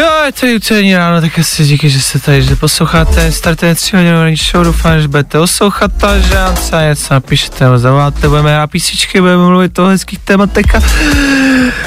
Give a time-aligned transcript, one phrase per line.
[0.00, 3.96] Jo, je to úterní ráno, tak asi díky, že jste tady, že posloucháte, startuje 3
[3.96, 8.54] hodinový show, doufám, že budete oslouchat a že nám třeba něco napíšete, nebo zavoláte, budeme
[8.54, 10.80] hrát písničky, budeme mluvit o hezkých tématech a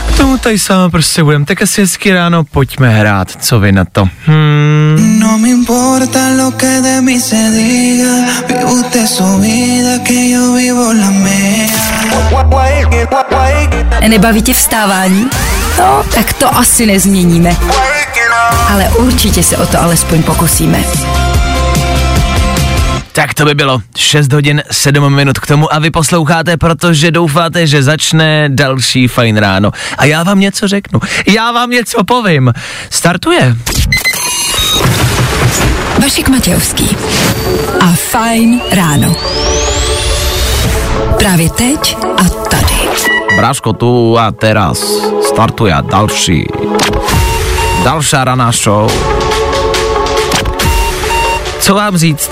[0.08, 1.46] k tomu tady sama prostě budeme.
[1.46, 4.10] Tak asi hezký ráno, pojďme hrát, co vy na to?
[4.26, 5.18] Hmm.
[5.20, 10.54] No me importa lo que de mí se diga, vive usted su vida, que yo
[10.54, 11.74] vivo la mía.
[14.08, 15.30] Nebaví tě vstávání?
[15.80, 17.56] No, tak to asi nezměníme.
[18.70, 20.84] Ale určitě se o to alespoň pokusíme.
[23.12, 27.68] Tak to by bylo 6 hodin 7 minut k tomu a vy posloucháte, protože doufáte,
[27.68, 29.72] že začne další fajn ráno.
[29.98, 31.00] A já vám něco řeknu.
[31.28, 32.54] Já vám něco povím.
[32.90, 33.56] Startuje.
[36.02, 36.98] Vašek Matějovský
[37.80, 39.16] a Fajn ráno.
[41.18, 42.90] Právě teď a tady.
[43.38, 44.80] Bráško tu a teraz
[45.28, 46.48] startuje další.
[47.84, 48.92] Další raná show.
[51.60, 52.32] Co vám říct?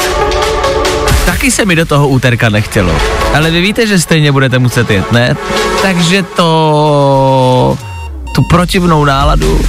[1.26, 2.96] Taky se mi do toho úterka nechtělo.
[3.36, 5.36] Ale vy víte, že stejně budete muset jet, ne?
[5.82, 7.78] Takže to...
[8.36, 9.62] Tu protivnou náladu,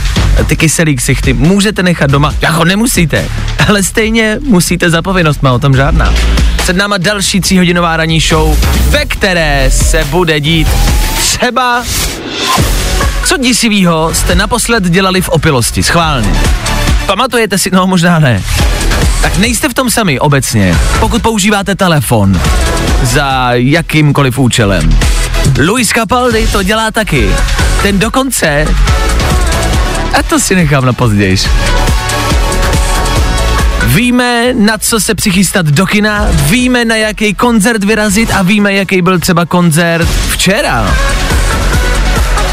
[0.47, 3.25] ty kyselý ksichty můžete nechat doma, jako nemusíte,
[3.69, 6.15] ale stejně musíte za povinnost, má o tom žádná.
[6.57, 10.69] Před náma další tříhodinová ranní show, ve které se bude dít
[11.17, 11.83] třeba...
[13.25, 16.33] Co děsivýho jste naposled dělali v opilosti, schválně?
[17.07, 18.43] Pamatujete si, no možná ne.
[19.23, 22.41] Tak nejste v tom sami obecně, pokud používáte telefon
[23.03, 24.99] za jakýmkoliv účelem.
[25.67, 27.31] Luis Capaldi to dělá taky.
[27.83, 28.67] Ten dokonce...
[30.19, 31.37] A to si nechám na později.
[33.87, 39.03] Víme, na co se přichystat do kina, víme, na jaký koncert vyrazit a víme, jaký
[39.03, 40.97] byl třeba koncert včera.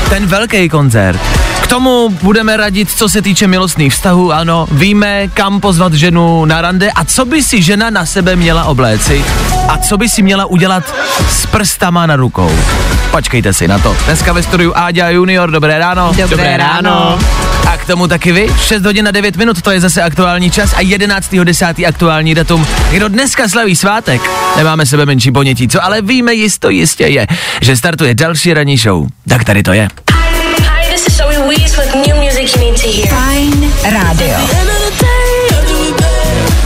[0.09, 1.19] Ten velký koncert.
[1.61, 6.61] K tomu budeme radit, co se týče milostných vztahů, ano, víme, kam pozvat ženu na
[6.61, 9.25] rande a co by si žena na sebe měla obléci
[9.67, 10.95] a co by si měla udělat
[11.29, 12.51] s prstama na rukou.
[13.11, 13.95] Počkejte si na to.
[14.05, 16.11] Dneska ve studiu Áďa Junior, dobré ráno.
[16.29, 17.19] Dobré ráno.
[17.67, 20.73] A k tomu taky vy, 6 hodin na 9 minut, to je zase aktuální čas
[20.73, 21.87] a 11.10.
[21.87, 22.67] aktuální datum.
[22.91, 24.21] Kdo dneska slaví svátek,
[24.57, 27.27] nemáme sebe menší ponětí, co ale víme jisto jistě je,
[27.61, 29.07] že startuje další ranní show.
[29.29, 29.87] Tak tady to je.
[30.11, 33.07] Hi, this is Zoe Wees with new music you need to hear.
[33.07, 34.37] Fajn rádio.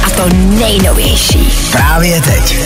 [0.04, 1.54] A to nejnovější.
[1.72, 2.58] Právě teď.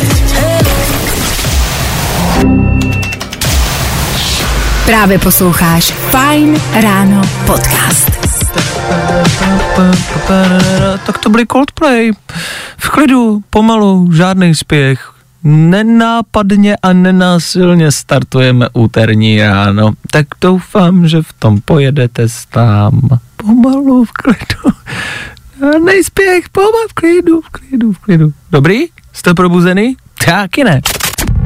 [4.88, 8.12] Právě posloucháš Fajn ráno podcast.
[11.06, 12.12] Tak to byly Coldplay.
[12.78, 15.14] V klidu, pomalu, žádný spěch.
[15.44, 19.92] Nenápadně a nenásilně startujeme úterní ráno.
[20.12, 23.02] Tak doufám, že v tom pojedete sám.
[23.38, 24.78] Pomalu, v klidu.
[25.60, 28.34] Žádný spěch, pomalu, v klidu, v klidu, v klidu.
[28.52, 28.80] Dobrý?
[29.14, 29.96] Jste probuzený?
[30.26, 30.82] Taky ne.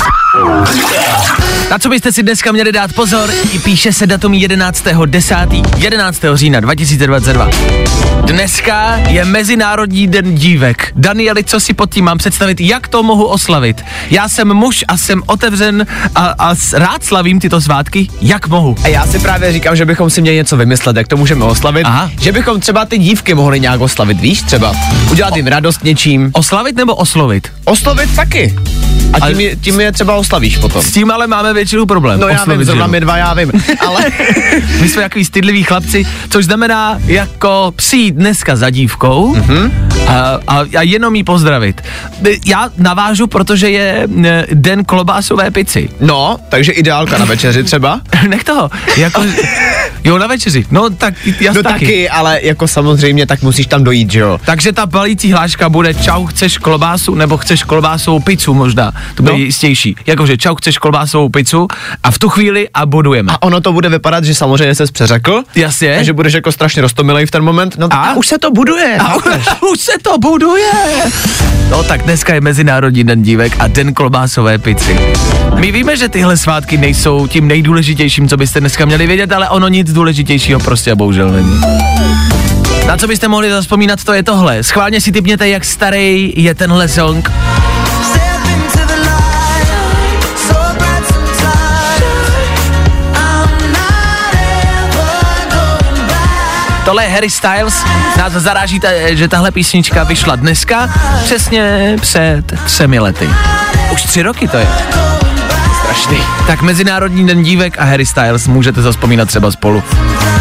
[1.70, 3.30] Na co byste si dneska měli dát pozor?
[3.52, 5.78] I píše se datum 11.10.
[5.78, 6.20] 11.
[6.34, 7.48] října 2022.
[8.26, 10.92] Dneska je Mezinárodní den dívek.
[10.96, 12.60] Danieli, co si pod tím mám představit?
[12.60, 13.84] Jak to mohu oslavit?
[14.10, 18.08] Já jsem muž a jsem otevřen a, a rád slavím tyto svátky.
[18.20, 18.76] Jak mohu?
[18.82, 21.86] A já si právě říkám, že bychom si měli něco vymyslet, jak to můžeme oslavit.
[21.86, 22.10] Aha.
[22.20, 24.74] Že bychom třeba ty dívky mohli nějak oslavit, víš, třeba.
[25.10, 26.30] Udělat jim radost něčím.
[26.32, 27.52] Oslavit nebo oslovit?
[27.64, 28.56] Oslovit taky.
[29.12, 30.82] A tím, je, tím je třeba oslavíš potom.
[30.82, 32.20] S tím ale máme většinou problém.
[32.20, 33.52] No já vím, zrovna my dva, já vím.
[33.86, 34.00] Ale
[34.80, 39.42] My jsme takový stydliví chlapci, což znamená jako přijít dneska za dívkou Mhm.
[39.56, 39.70] mm-hmm.
[40.06, 41.80] a, a, a jenom jí pozdravit.
[42.46, 45.88] Já navážu, protože je e, den klobásové pici.
[46.00, 48.00] no, takže ideálka na večeři třeba.
[48.28, 49.22] Nech toho, jako,
[50.04, 51.72] jo na večeři, no tak já No taky.
[51.86, 54.40] taky, ale jako samozřejmě, tak musíš tam dojít, že jo.
[54.44, 59.32] Takže ta balící hláška bude čau, chceš klobásu, nebo chceš klobásovou pizzu možná, to bude
[59.32, 59.38] No.
[59.38, 59.44] no.
[59.68, 59.96] Jistější.
[60.06, 61.68] Jakože čau, chceš klobásovou pizzu.
[62.02, 63.32] a v tu chvíli a bodujeme.
[63.32, 65.42] A ono to bude vypadat, že samozřejmě se přeřekl.
[65.54, 65.96] Jasně.
[65.96, 67.76] A že budeš jako strašně roztomilej v ten moment.
[67.78, 67.96] No A?
[67.96, 68.96] a už se to buduje.
[68.98, 69.14] A
[69.72, 70.72] už se to buduje.
[71.70, 74.98] No tak dneska je Mezinárodní den dívek a den klobásové pici.
[75.54, 79.68] My víme, že tyhle svátky nejsou tím nejdůležitějším, co byste dneska měli vědět, ale ono
[79.68, 81.60] nic důležitějšího prostě a bohužel není.
[82.86, 84.62] Na co byste mohli zaspomínat, to je tohle.
[84.62, 87.30] Schválně si typněte, jak starý je tenhle song.
[96.86, 97.84] Tohle je Harry Styles.
[98.18, 100.90] Nás zaráží, ta, že tahle písnička vyšla dneska,
[101.24, 103.28] přesně před třemi lety.
[103.92, 104.68] Už tři roky to je.
[105.80, 106.18] Strašný.
[106.46, 109.82] Tak Mezinárodní den dívek a Harry Styles můžete zaspomínat třeba spolu.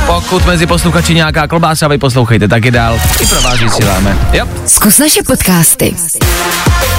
[0.06, 3.00] Pokud mezi posluchači nějaká klobása, vy poslouchejte taky dál.
[3.20, 4.18] I pro vás vysíláme.
[4.34, 4.48] Jo.
[4.66, 5.96] Zkus naše podcasty.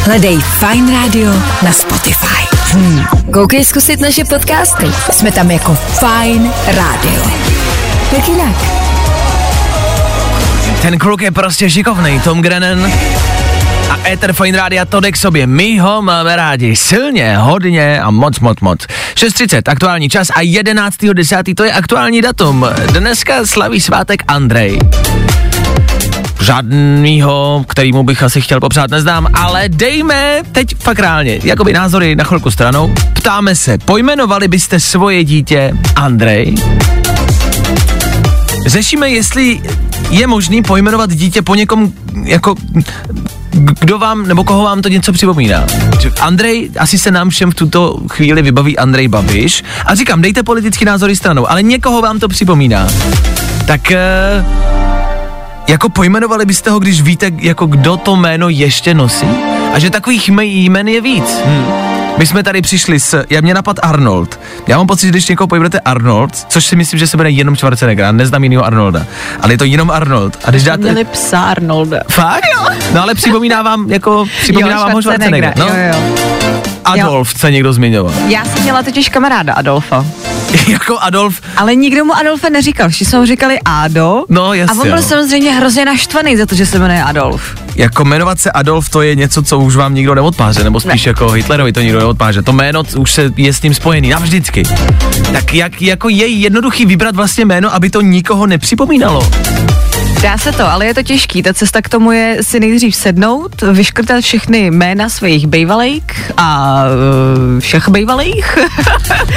[0.05, 1.33] Hledej Fine Radio
[1.63, 2.57] na Spotify.
[2.73, 3.05] Hmm.
[3.33, 4.87] Koukej zkusit naše podcasty.
[5.11, 7.31] Jsme tam jako Fine Radio.
[8.13, 8.86] Jak jinak?
[10.83, 12.93] Ten kluk je prostě šikovný, Tom Grennan.
[13.91, 15.47] A Ether Fine Rádia to jde k sobě.
[15.47, 18.79] My ho máme rádi silně, hodně a moc, moc, moc.
[19.15, 21.55] 6.30, aktuální čas a 11.10.
[21.55, 22.67] to je aktuální datum.
[22.93, 24.79] Dneska slaví svátek Andrej.
[26.41, 32.25] Žádnýho, kterýmu bych asi chtěl popřát, neznám, ale dejme teď fakt reálně, jakoby názory na
[32.25, 32.95] chvilku stranou.
[33.13, 36.55] Ptáme se, pojmenovali byste svoje dítě Andrej?
[38.67, 39.61] Řešíme, jestli
[40.11, 42.55] je možný pojmenovat dítě po někom, jako,
[43.53, 45.65] kdo vám, nebo koho vám to něco připomíná.
[46.21, 49.65] Andrej, asi se nám všem v tuto chvíli vybaví Andrej Babiš.
[49.87, 52.89] A říkám, dejte politický názory stranou, ale někoho vám to připomíná.
[53.67, 54.45] Tak eh,
[55.69, 59.27] jako pojmenovali byste ho, když víte, jako kdo to jméno ještě nosí?
[59.75, 61.37] A že takových jme- jmen je víc.
[61.45, 61.96] Hmm.
[62.19, 64.41] My jsme tady přišli s, já mě napad Arnold.
[64.67, 67.57] Já mám pocit, že když někoho pojmenujete Arnold, což si myslím, že se jmenuje jenom
[67.57, 69.07] Schwarzenegger, já neznám jinýho Arnolda,
[69.41, 70.37] ale je to jenom Arnold.
[70.45, 70.83] A když dáte...
[70.83, 72.01] Měli psa Arnolda.
[72.11, 72.43] Fakt?
[72.95, 75.53] No ale připomíná vám, jako, připomíná vám ho Schwarzenegger.
[75.57, 76.17] No, Jo, jo.
[76.85, 78.13] Adolf se někdo zmiňoval.
[78.29, 80.07] Já jsem měla totiž kamaráda Adolfa.
[80.69, 84.25] jako Adolf, Ale nikdo mu Adolfa neříkal, všichni jsme ho říkali Ádo.
[84.29, 85.03] No, jasně, A on byl no.
[85.03, 87.66] samozřejmě hrozně naštvaný za to, že se jmenuje Adolf.
[87.77, 91.11] Jako jmenovat se Adolf, to je něco, co už vám nikdo neodpáře, nebo spíš ne.
[91.11, 92.43] jako Hitlerovi to nikdo neodpáře.
[92.43, 94.63] To jméno už se je s ním spojený navždycky.
[95.33, 99.31] Tak jak jako je jednoduchý vybrat vlastně jméno, aby to nikoho nepřipomínalo?
[100.23, 101.43] Dá se to, ale je to těžký.
[101.43, 106.83] Ta cesta k tomu je si nejdřív sednout, vyškrtat všechny jména svých bejvalejk a
[107.55, 108.59] uh, všech bejvalejch.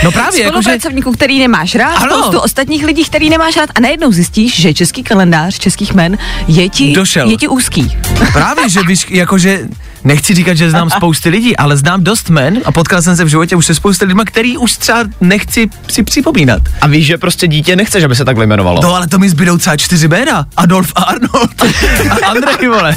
[0.03, 2.17] No právě, jakože Spolupracovníků, který nemáš rád, Ano.
[2.17, 6.17] spoustu ostatních lidí, který nemáš rád a najednou zjistíš, že český kalendář českých jmen
[6.47, 7.29] je ti, Došel.
[7.29, 7.97] je ti úzký.
[8.33, 9.59] Právě, že víš, jakože
[10.03, 13.27] nechci říkat, že znám spousty lidí, ale znám dost men a potkal jsem se v
[13.27, 16.61] životě už se spousty lidma, který už třeba nechci si připomínat.
[16.81, 18.79] A víš, že prostě dítě nechceš, aby se takhle jmenovalo.
[18.83, 20.45] No ale to mi zbydou třeba čtyři jména.
[20.57, 21.51] Adolf a Arnold.
[22.21, 22.95] A Andrej, vole.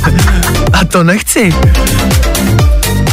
[0.72, 1.54] A to nechci.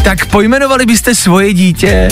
[0.03, 2.09] Tak pojmenovali byste svoje dítě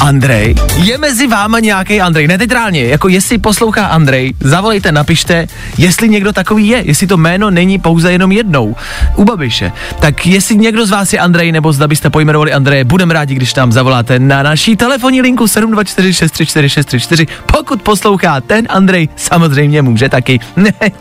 [0.00, 0.54] Andrej.
[0.76, 2.28] Je mezi váma nějaký Andrej?
[2.28, 5.46] Ne teď reálně, jako jestli poslouchá Andrej, zavolejte, napište,
[5.78, 8.76] jestli někdo takový je, jestli to jméno není pouze jenom jednou
[9.16, 9.72] u Babiše.
[10.00, 13.54] Tak jestli někdo z vás je Andrej, nebo zda byste pojmenovali Andreje, budeme rádi, když
[13.54, 17.26] nám zavoláte na naší telefonní linku 724634634.
[17.46, 20.40] Pokud poslouchá ten Andrej, samozřejmě může taky.
[20.56, 20.72] Ne.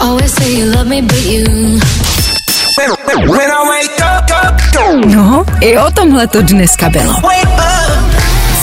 [0.00, 1.80] Always say you love me, but you.
[5.06, 7.14] No, i o tomhle to dneska bylo.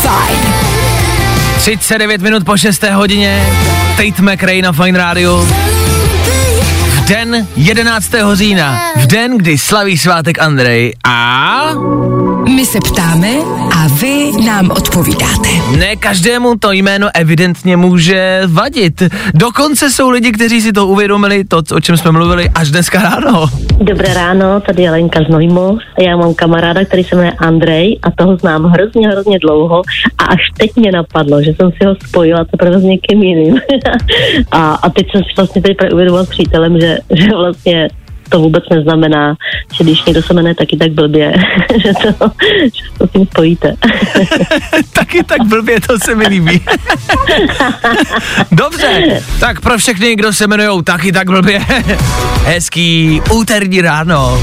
[0.01, 0.37] Fajn.
[1.57, 2.83] 39 minut po 6.
[2.83, 3.45] hodině,
[3.97, 5.47] Tate McRae na Fine Radio.
[6.89, 8.05] V den 11.
[8.33, 11.69] října, v den, kdy slaví svátek Andrej a
[12.55, 13.29] My se ptáme
[13.73, 15.49] a vy nám odpovídáte.
[15.77, 19.03] ne každému to jméno evidentně může vadit.
[19.33, 23.45] Dokonce jsou lidi, kteří si to uvědomili, to, o čem jsme mluvili, až dneska ráno.
[23.81, 25.79] Dobré ráno, tady je Lenka z Novýmov.
[25.99, 29.81] Já mám kamaráda, který se jmenuje Andrej a toho znám hrozně, hrozně dlouho
[30.17, 33.59] a až teď mě napadlo, že jsem si ho spojila teprve s někým jiným.
[34.51, 37.87] a, a teď jsem si vlastně tady uvědomila s přítelem, že, že vlastně
[38.33, 39.35] to vůbec neznamená,
[39.73, 41.33] že když někdo se jmenuje taky tak blbě,
[41.83, 42.31] že to,
[42.63, 43.75] že to s tím spojíte.
[44.93, 46.61] Taky tak blbě, to se mi líbí.
[48.51, 51.59] Dobře, tak pro všechny, kdo se jmenují taky tak blbě,
[52.45, 54.39] hezký úterní ráno.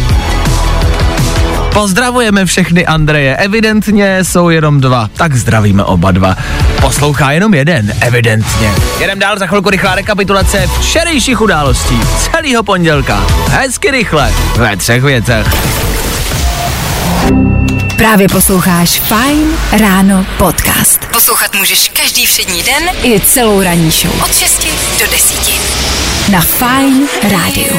[1.72, 6.36] Pozdravujeme všechny Andreje, evidentně jsou jenom dva, tak zdravíme oba dva.
[6.80, 8.74] Poslouchá jenom jeden, evidentně.
[8.98, 13.26] Jedem dál za chvilku rychlá rekapitulace včerejších událostí celého pondělka.
[13.48, 15.46] Hezky rychle, ve třech věcech.
[17.96, 21.06] Právě posloucháš Fine Ráno podcast.
[21.12, 24.22] Poslouchat můžeš každý všední den i celou ranní show.
[24.22, 24.66] Od 6
[25.00, 25.79] do 10.
[26.32, 27.76] Na Fine Rádiu.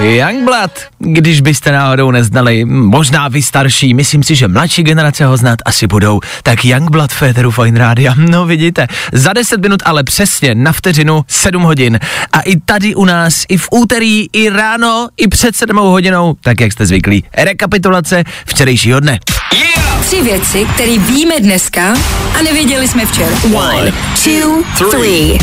[0.00, 5.58] Youngblood, když byste náhodou neznali, možná vy starší, myslím si, že mladší generace ho znát
[5.64, 10.72] asi budou, tak Youngblood Féteru Fine Rádia, no vidíte, za 10 minut ale přesně na
[10.72, 11.98] vteřinu 7 hodin
[12.32, 16.60] a i tady u nás, i v úterý, i ráno, i před 7 hodinou, tak
[16.60, 19.18] jak jste zvyklí, rekapitulace včerejšího dne.
[20.00, 21.94] Tři věci, které víme dneska
[22.38, 23.36] a nevěděli jsme včera.
[23.54, 23.92] One,
[24.24, 25.38] two, three.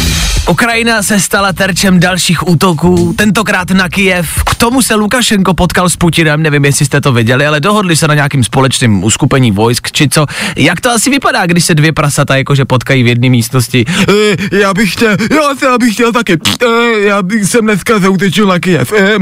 [0.50, 4.44] Ukrajina se stala terčem dalších útoků, tentokrát na Kijev.
[4.44, 8.08] K tomu se Lukašenko potkal s Putinem, nevím, jestli jste to věděli, ale dohodli se
[8.08, 10.26] na nějakým společným uskupení vojsk, či co.
[10.56, 13.86] Jak to asi vypadá, když se dvě prasata jakože potkají v jedné místnosti?
[14.10, 18.00] E, já bych chtěl, já, se, já bych chtěl taky, e, já bych jsem dneska
[18.00, 18.94] zautečil na Kyjev.
[18.94, 19.16] E,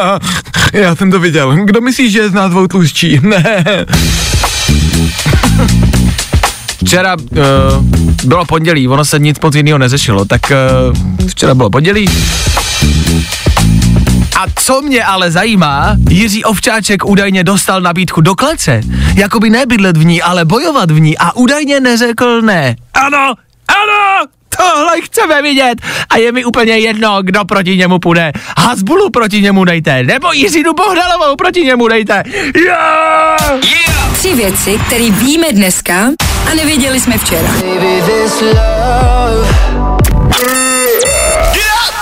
[0.00, 0.18] a,
[0.72, 1.56] já jsem to viděl.
[1.64, 3.20] Kdo myslí, že je z nás dvou tlustší?
[3.22, 3.64] Ne.
[6.88, 7.38] Včera uh,
[8.24, 10.40] bylo pondělí, ono se nic moc jiného neřešilo, tak
[11.20, 12.08] uh, včera bylo pondělí.
[14.40, 18.80] A co mě ale zajímá, Jiří Ovčáček údajně dostal nabídku do klece.
[19.14, 22.76] Jakoby nebydlet v ní, ale bojovat v ní a údajně neřekl ne.
[22.94, 23.34] Ano,
[23.68, 24.26] ano,
[24.56, 25.74] tohle chceme vidět
[26.10, 28.32] a je mi úplně jedno, kdo proti němu půjde.
[28.58, 32.22] Hasbulu proti němu dejte, nebo Jiřinu Bohdalovou proti němu dejte.
[32.64, 33.97] Yeah!
[34.18, 36.10] Tři věci, které víme dneska
[36.50, 37.48] a nevěděli jsme včera.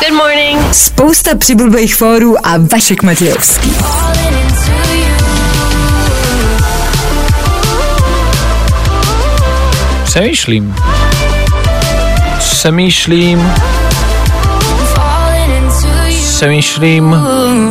[0.00, 0.74] Good morning.
[0.74, 3.72] Spousta přibulbých fórů a Vašek Matějovský.
[10.04, 10.74] Přemýšlím.
[12.38, 13.52] Přemýšlím
[16.36, 17.16] přemýšlím.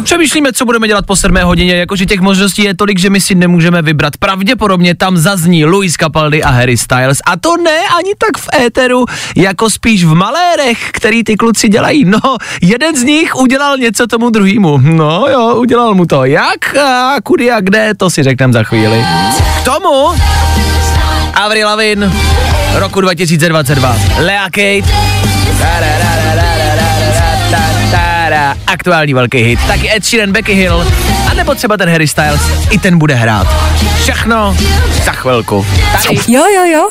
[0.04, 3.36] Přemýšlíme, co budeme dělat po 7 hodině, jakože těch možností je tolik, že my si
[3.36, 4.18] nemůžeme vybrat.
[4.18, 7.18] Pravděpodobně tam zazní Luis Capaldi a Harry Styles.
[7.26, 9.06] A to ne ani tak v éteru,
[9.36, 12.06] jako spíš v malérech, který ty kluci dělají.
[12.06, 12.20] No,
[12.62, 14.78] jeden z nich udělal něco tomu druhému.
[14.78, 16.26] No jo, udělal mu to.
[16.26, 19.06] Jak a kudy a kde, to si řekneme za chvíli.
[19.62, 20.14] K tomu
[21.34, 22.12] Avril Lavigne
[22.76, 23.96] roku 2022.
[24.18, 24.92] Lea Kate.
[25.60, 26.25] Da, da, da, da.
[28.76, 29.60] Aktuální velký hit.
[29.68, 30.88] Taky Ed Sheeran, Becky Hill.
[31.32, 32.42] A nebo třeba ten Harry Styles.
[32.70, 33.48] I ten bude hrát.
[34.06, 34.56] Všechno
[35.06, 35.66] za chvilku.
[36.04, 36.20] Tady.
[36.28, 36.90] Jo, jo, jo.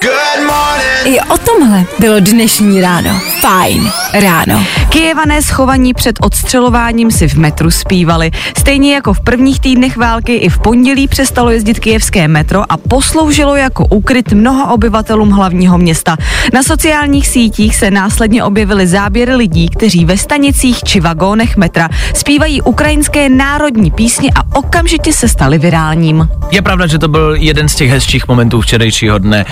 [1.05, 3.21] I o tomhle bylo dnešní ráno.
[3.41, 4.65] Fajn ráno.
[4.89, 8.31] Kijevané schovaní před odstřelováním si v metru zpívali.
[8.59, 13.57] Stejně jako v prvních týdnech války i v pondělí přestalo jezdit kijevské metro a posloužilo
[13.57, 16.17] jako úkryt mnoha obyvatelům hlavního města.
[16.53, 22.63] Na sociálních sítích se následně objevily záběry lidí, kteří ve stanicích či vagónech metra zpívají
[22.63, 26.29] ukrajinské národní písně a okamžitě se staly virálním.
[26.51, 29.45] Je pravda, že to byl jeden z těch hezčích momentů včerejšího dne.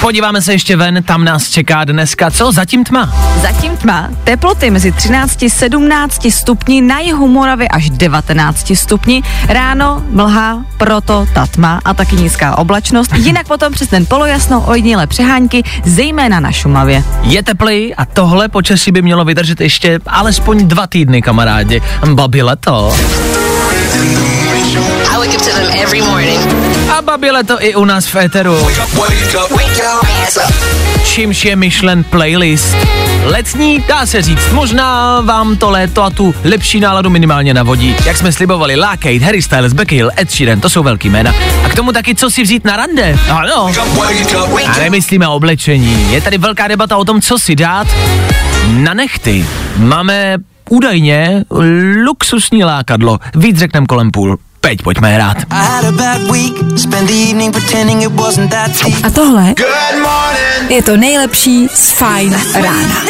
[0.00, 2.52] Podíváme se ještě ven, tam nás čeká dneska, co?
[2.52, 3.14] Zatím tma.
[3.42, 11.26] Zatím tma, teploty mezi 13-17 stupni, na jihu Moravy až 19 stupni, ráno mlha, proto
[11.34, 16.52] ta tma a taky nízká oblačnost, jinak potom přes ten polojasno ojedinělé přehánky, zejména na
[16.52, 17.04] Šumavě.
[17.22, 21.82] Je teplý a tohle počasí by mělo vydržet ještě alespoň dva týdny, kamarádi.
[22.14, 22.94] Babi leto.
[25.12, 26.55] I wake up to them every morning.
[27.06, 28.68] A babi leto i u nás v éteru.
[31.04, 32.76] Čímž je myšlen playlist.
[33.24, 37.96] Letní, dá se říct, možná vám to léto a tu lepší náladu minimálně navodí.
[38.06, 41.34] Jak jsme slibovali, La Harry Styles, Becky Hill, Ed Sheeran, to jsou velký jména.
[41.64, 43.18] A k tomu taky, co si vzít na rande.
[43.30, 43.72] Ano.
[44.66, 46.12] A nemyslíme oblečení.
[46.12, 47.86] Je tady velká debata o tom, co si dát
[48.66, 49.46] na nechty.
[49.76, 50.36] Máme
[50.70, 51.44] údajně
[52.04, 53.18] luxusní lákadlo.
[53.34, 54.38] Víc řeknem kolem půl.
[54.66, 55.36] Teď pojďme hrát.
[59.02, 59.54] A tohle
[60.68, 63.02] je to nejlepší z Fajn rána.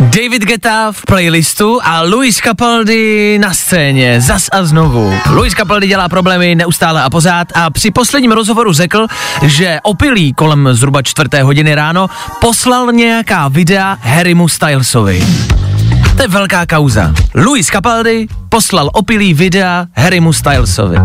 [0.00, 5.14] David Guetta v playlistu a Luis Capaldi na scéně, zas a znovu.
[5.30, 9.06] Luis Capaldi dělá problémy neustále a pořád a při posledním rozhovoru řekl,
[9.42, 15.26] že opilý kolem zhruba čtvrté hodiny ráno poslal nějaká videa Harrymu Stylesovi.
[16.16, 17.14] To je velká kauza.
[17.34, 20.96] Luis Capaldi poslal opilý videa Harrymu Stylesovi.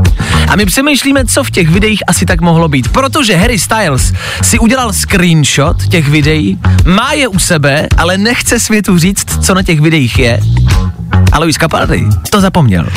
[0.48, 2.88] A my přemýšlíme, co v těch videích asi tak mohlo být.
[2.88, 8.98] Protože Harry Styles si udělal screenshot těch videí, má je u sebe, ale nechce světu
[8.98, 10.40] říct, co na těch videích je.
[11.32, 12.86] A Luis Capaldi to zapomněl.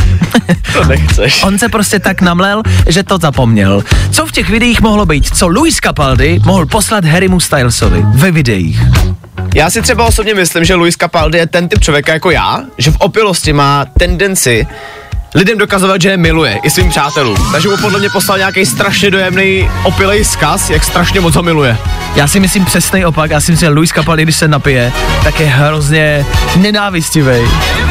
[0.72, 1.42] To nechceš.
[1.42, 3.82] On se prostě tak namlel, že to zapomněl.
[4.10, 5.36] Co v těch videích mohlo být?
[5.36, 8.80] Co Luis Capaldi mohl poslat Harrymu Stylesovi ve videích?
[9.54, 12.90] Já si třeba osobně myslím, že Luis Capaldi je ten typ člověka jako já, že
[12.90, 14.66] v opilosti má tendenci
[15.34, 17.36] lidem dokazovat, že je miluje, i svým přátelům.
[17.52, 21.78] Takže mu podle mě poslal nějaký strašně dojemný opilej zkaz, jak strašně moc ho miluje.
[22.14, 24.92] Já si myslím přesný opak, já si myslím, že Luis Capaldi, když se napije,
[25.24, 26.26] tak je hrozně
[26.56, 27.36] nenávistivý.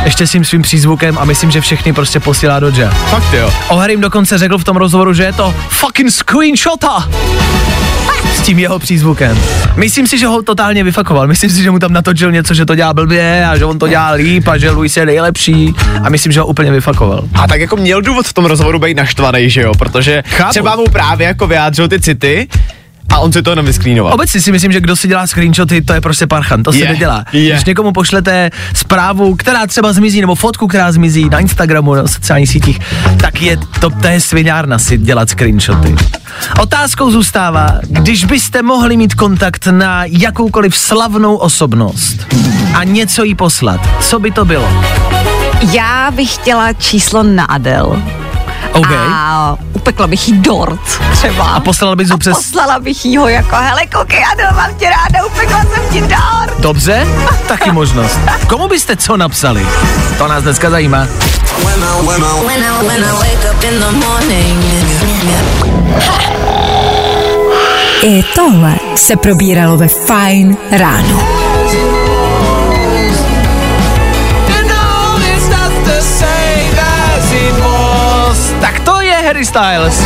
[0.04, 2.90] Ještě s tím svým přízvukem a myslím, že všechny prostě posílá do dža.
[2.90, 3.54] Fakt jo.
[3.68, 7.10] O Harrym dokonce řekl v tom rozhovoru, že je to fucking screenshota
[8.34, 9.40] s tím jeho přízvukem.
[9.76, 11.28] Myslím si, že ho totálně vyfakoval.
[11.28, 13.88] Myslím si, že mu tam natočil něco, že to dělá blbě a že on to
[13.88, 17.24] dělá líp a že Luis je nejlepší a myslím, že ho úplně vyfakoval.
[17.34, 19.72] A tak jako měl důvod v tom rozhovoru být naštvaný, že jo?
[19.78, 20.50] Protože Chápu.
[20.50, 22.48] třeba mu právě jako vyjádřil ty city
[23.10, 24.14] a on si to jenom vysklínoval.
[24.14, 26.90] Obecně si myslím, že kdo si dělá screenshoty, to je prostě parchan, to se Je,
[26.90, 27.26] nedělá.
[27.34, 27.52] je.
[27.54, 32.50] Když někomu pošlete zprávu, která třeba zmizí, nebo fotku, která zmizí na Instagramu, na sociálních
[32.50, 32.80] sítích,
[33.18, 35.96] tak je to, to je sviňárna si dělat screenshoty.
[36.62, 42.28] Otázkou zůstává, když byste mohli mít kontakt na jakoukoliv slavnou osobnost
[42.74, 44.70] a něco jí poslat, co by to bylo?
[45.72, 48.02] Já bych chtěla číslo na Adel.
[48.72, 48.92] OK.
[48.92, 51.46] A upekla bych jí dort třeba.
[51.46, 52.38] A poslala bys ho A přes...
[52.38, 56.60] poslala bych jí ho jako, hele koukej Adel, mám tě ráda, upekla jsem ti dort.
[56.60, 57.08] Dobře,
[57.48, 58.20] taky možnost.
[58.48, 59.68] Komu byste co napsali?
[60.18, 61.08] To nás dneska zajímá.
[61.66, 62.24] When when.
[68.04, 71.43] I tohle se probíralo ve Fine ráno.
[79.54, 80.04] Styles,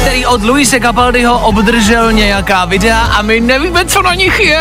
[0.00, 4.60] který od Luise Capaldiho obdržel nějaká videa a my nevíme, co na nich je.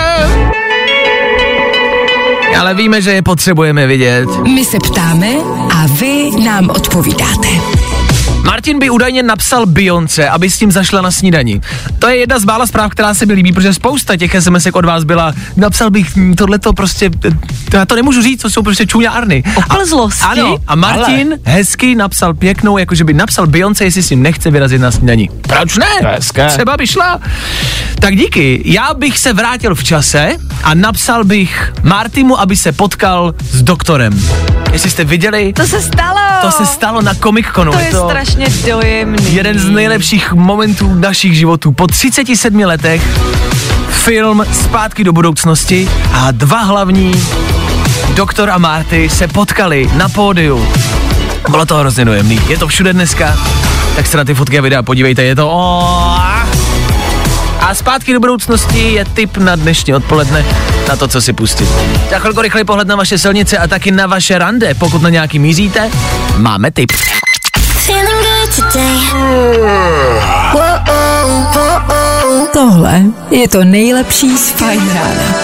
[2.60, 4.30] Ale víme, že je potřebujeme vidět.
[4.48, 5.28] My se ptáme
[5.76, 7.48] a vy nám odpovídáte.
[8.60, 11.62] Martin by údajně napsal Beyoncé, aby s tím zašla na snídani.
[12.00, 14.86] To je jedna z mála zpráv, která se mi líbí, protože spousta těch sms od
[14.86, 17.10] vás byla, napsal bych tohleto prostě,
[17.72, 19.44] to já to nemůžu říct, to jsou prostě čuňárny.
[19.56, 20.24] Oplzlosti.
[20.24, 21.54] Ano, a Martin Ale.
[21.54, 25.30] hezky napsal pěknou, jakože by napsal Beyoncé, jestli si nechce vyrazit na snídani.
[25.42, 25.86] Proč ne?
[26.02, 26.48] To je hezké.
[26.48, 27.20] Třeba by šla.
[28.00, 28.62] Tak díky.
[28.66, 30.30] Já bych se vrátil v čase
[30.64, 34.22] a napsal bych Martimu, aby se potkal s doktorem.
[34.72, 36.20] Jestli jste viděli, To se stalo.
[36.42, 37.72] to se stalo na Comic Conu.
[37.72, 39.36] To je strašně dojemný.
[39.36, 41.72] jeden z nejlepších momentů našich životů.
[41.72, 43.02] Po 37 letech
[43.90, 47.12] film Zpátky do budoucnosti a dva hlavní,
[48.16, 50.68] doktor a Marty, se potkali na pódiu.
[51.50, 52.42] Bylo to hrozně dojemný.
[52.48, 53.38] Je to všude dneska,
[53.96, 55.80] tak se na ty fotky a videa podívejte, je to o.
[57.62, 60.46] A zpátky do budoucnosti je tip na dnešní odpoledne
[60.90, 61.70] na to, co si pustit.
[62.10, 64.74] Za chvilku rychlej pohled na vaše silnice a taky na vaše rande.
[64.74, 65.90] Pokud na nějaký míříte,
[66.38, 66.92] máme tip.
[67.86, 68.39] Feeling
[72.70, 75.36] Tohle je to nejlepší z Fine rána.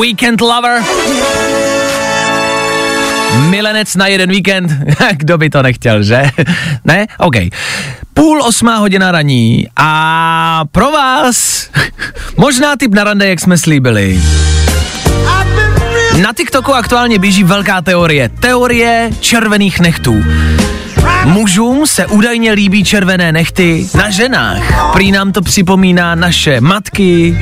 [0.00, 0.82] Weekend Lover.
[3.48, 4.72] Milenec na jeden víkend.
[5.16, 6.22] Kdo by to nechtěl, že?
[6.84, 7.06] ne?
[7.18, 7.34] OK.
[8.14, 11.68] Půl osmá hodina raní a pro vás
[12.36, 14.22] možná typ na rande, jak jsme slíbili.
[16.22, 18.28] Na TikToku aktuálně běží velká teorie.
[18.28, 20.22] Teorie červených nechtů.
[21.24, 24.92] Mužům se údajně líbí červené nechty na ženách.
[24.92, 27.38] Prý nám to připomíná naše matky,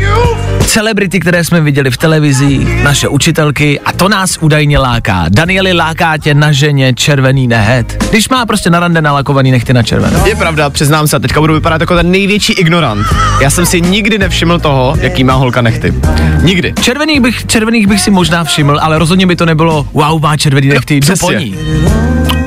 [0.67, 5.25] celebrity, které jsme viděli v televizi, naše učitelky a to nás údajně láká.
[5.29, 8.05] Danieli láká tě na ženě červený nehet.
[8.11, 10.21] Když má prostě na rande nalakovaný nechty na červené.
[10.27, 13.07] Je pravda, přiznám se, teďka budu vypadat jako ten největší ignorant.
[13.41, 15.95] Já jsem si nikdy nevšiml toho, jaký má holka nechty.
[16.43, 16.73] Nikdy.
[16.81, 20.69] Červených bych, červených bych si možná všiml, ale rozhodně by to nebylo wow, má červený
[20.69, 21.57] nechty, jdu po ní.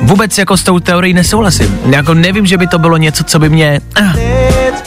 [0.04, 1.78] Vůbec jako s tou teorií nesouhlasím.
[1.90, 3.80] Jako nevím, že by to bylo něco, co by mě...
[3.94, 4.16] Ah,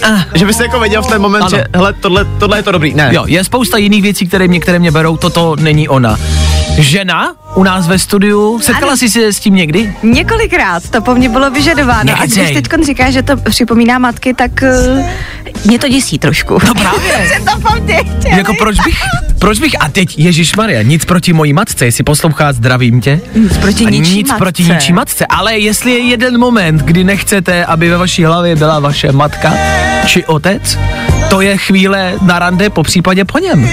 [0.04, 1.50] ah, Že bys jako věděl v ten moment, Ano.
[1.58, 2.94] že hele, tohle, tohle je to dobrý.
[2.94, 3.10] Ne.
[3.14, 6.18] Jo, je spousta jiných věcí, které mě, které mě berou, toto není ona.
[6.78, 8.98] Žena u nás ve studiu, setkala Ano.
[8.98, 9.94] jsi se s tím někdy?
[10.04, 12.14] Několikrát to po mně bylo vyžadováno.
[12.22, 14.52] A když teď říkáš, že to připomíná matky, tak
[14.98, 15.06] uh,
[15.66, 16.54] mě to děsí trošku.
[16.68, 17.28] No právě.
[17.34, 18.02] že to po mně.
[18.38, 18.96] Jako proč bych,
[19.40, 23.22] proč bych, a teď Ježíš Maria, nic proti mojí matce, jestli poslouchá, zdravím tě.
[23.36, 24.40] Nic proti ničí nic matce.
[24.40, 28.80] proti ničí matce, ale jestli je jeden moment, kdy nechcete, aby ve vaší hlavě byla
[28.80, 29.54] vaše matka
[30.06, 30.78] či otec,
[31.30, 33.70] to je chvíle na rande, po případě po něm.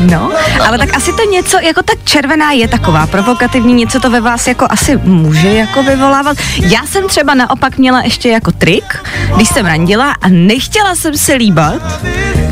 [0.00, 0.32] No,
[0.66, 4.46] ale tak asi to něco, jako tak červená je taková provokativní, něco to ve vás
[4.46, 6.36] jako asi může jako vyvolávat.
[6.56, 8.84] Já jsem třeba naopak měla ještě jako trik,
[9.36, 11.82] když jsem randila a nechtěla jsem se líbat,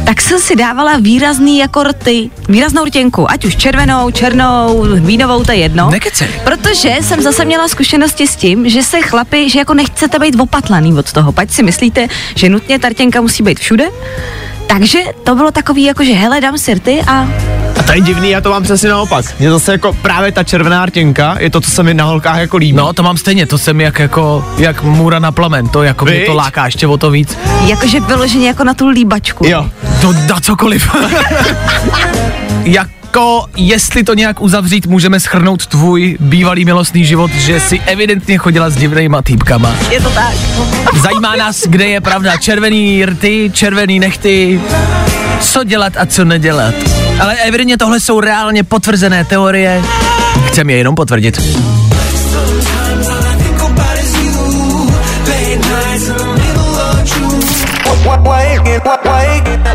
[0.05, 5.53] tak jsem si dávala výrazný jako rty, výraznou rtěnku, ať už červenou, černou, vínovou, to
[5.53, 5.91] je jedno.
[5.91, 6.29] Nekecej.
[6.45, 10.95] Protože jsem zase měla zkušenosti s tím, že se chlapi, že jako nechcete být opatlaný
[10.95, 13.89] od toho, pať si myslíte, že nutně ta rtěnka musí být všude,
[14.69, 17.29] takže to bylo takový jako, že hele, dám si rty a
[17.79, 19.25] A to je divný, já to mám přesně naopak.
[19.39, 22.57] Mě zase jako právě ta červená rtěnka je to, co se mi na holkách jako
[22.57, 22.77] líbí.
[22.77, 26.21] No, to mám stejně, to jsem jak jako, jak můra na plamen, to jako mě
[26.21, 27.39] to láká ještě o to víc.
[27.67, 29.47] Jakože vyloženě jako na tu líbačku.
[29.47, 29.71] Jo.
[30.01, 30.89] To na cokoliv.
[32.65, 38.71] jako, jestli to nějak uzavřít, můžeme schrnout tvůj bývalý milostný život, že si evidentně chodila
[38.71, 39.77] s divnýma týpkama.
[39.91, 40.35] Je to tak.
[41.03, 42.37] Zajímá nás, kde je pravda.
[42.37, 44.61] Červený rty, červený nechty,
[45.41, 46.75] co dělat a co nedělat.
[47.21, 49.83] Ale evidentně tohle jsou reálně potvrzené teorie.
[50.47, 51.41] Chceme je jenom potvrdit.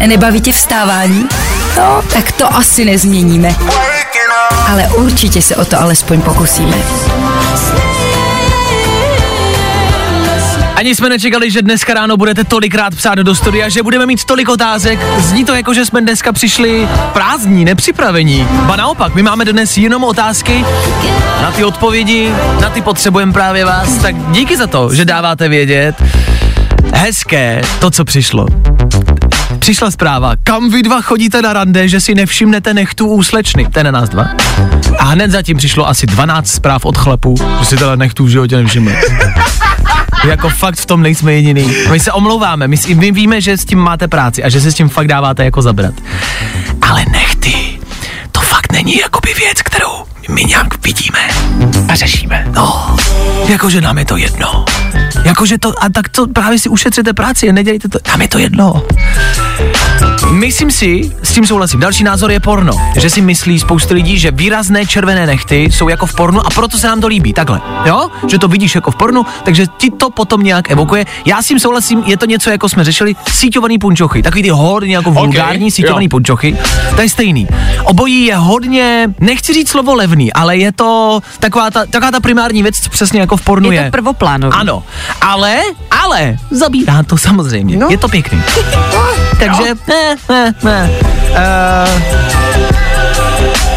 [0.07, 1.25] Nebaví tě vstávání?
[1.77, 3.55] No, tak to asi nezměníme.
[4.67, 6.77] Ale určitě se o to alespoň pokusíme.
[10.75, 14.49] Ani jsme nečekali, že dneska ráno budete tolikrát psát do studia, že budeme mít tolik
[14.49, 14.99] otázek.
[15.17, 18.47] Zní to jako, že jsme dneska přišli prázdní, nepřipravení.
[18.51, 20.65] Ba naopak, my máme dnes jenom otázky,
[21.41, 22.31] na ty odpovědi,
[22.61, 23.97] na ty potřebujeme právě vás.
[23.97, 25.95] Tak díky za to, že dáváte vědět.
[26.93, 28.47] Hezké to, co přišlo.
[29.59, 33.67] Přišla zpráva, kam vy dva chodíte na rande, že si nevšimnete nechtů u slečny.
[33.73, 34.27] To je na nás dva.
[34.99, 38.57] A hned zatím přišlo asi 12 zpráv od chlapů, že si teda nechtů v životě
[38.57, 38.95] nevšimli.
[40.27, 41.75] Jako fakt v tom nejsme jediný.
[41.91, 44.71] My se omlouváme, my, si, my víme, že s tím máte práci a že se
[44.71, 45.93] s tím fakt dáváte jako zabrat.
[46.81, 47.79] Ale nechty,
[48.31, 51.19] to fakt není jakoby věc, kterou my nějak vidíme
[51.89, 52.45] a řešíme.
[52.55, 52.95] No,
[53.47, 54.65] jakože nám je to jedno.
[55.23, 58.83] Jakože to, a tak to právě si ušetřete práci, nedělejte to, nám je to jedno.
[60.31, 61.79] Myslím si, s tím souhlasím.
[61.79, 62.73] Další názor je porno.
[62.97, 66.77] Že si myslí spousty lidí, že výrazné červené nechty jsou jako v pornu a proto
[66.77, 67.33] se nám to líbí.
[67.33, 67.61] Takhle.
[67.85, 68.09] Jo?
[68.27, 71.05] Že to vidíš jako v pornu, takže ti to potom nějak evokuje.
[71.25, 74.23] Já s tím souhlasím, je to něco, jako jsme řešili, síťovaný punčochy.
[74.23, 76.09] Takový ty hodně jako vulgární síťovaný jo.
[76.09, 76.57] punčochy.
[76.95, 77.47] To je stejný.
[77.83, 82.63] Obojí je hodně, nechci říct slovo levný, ale je to taková ta, taková ta primární
[82.63, 83.79] věc, co přesně jako v pornu je.
[83.79, 84.53] Je to prvoplánový.
[84.57, 84.83] Ano,
[85.21, 85.61] ale,
[85.91, 87.77] ale, zabírá to samozřejmě.
[87.77, 87.87] No.
[87.89, 88.41] Je to pěkný.
[89.39, 90.89] Takže, ne, ne, ne.
[91.35, 92.52] Uh,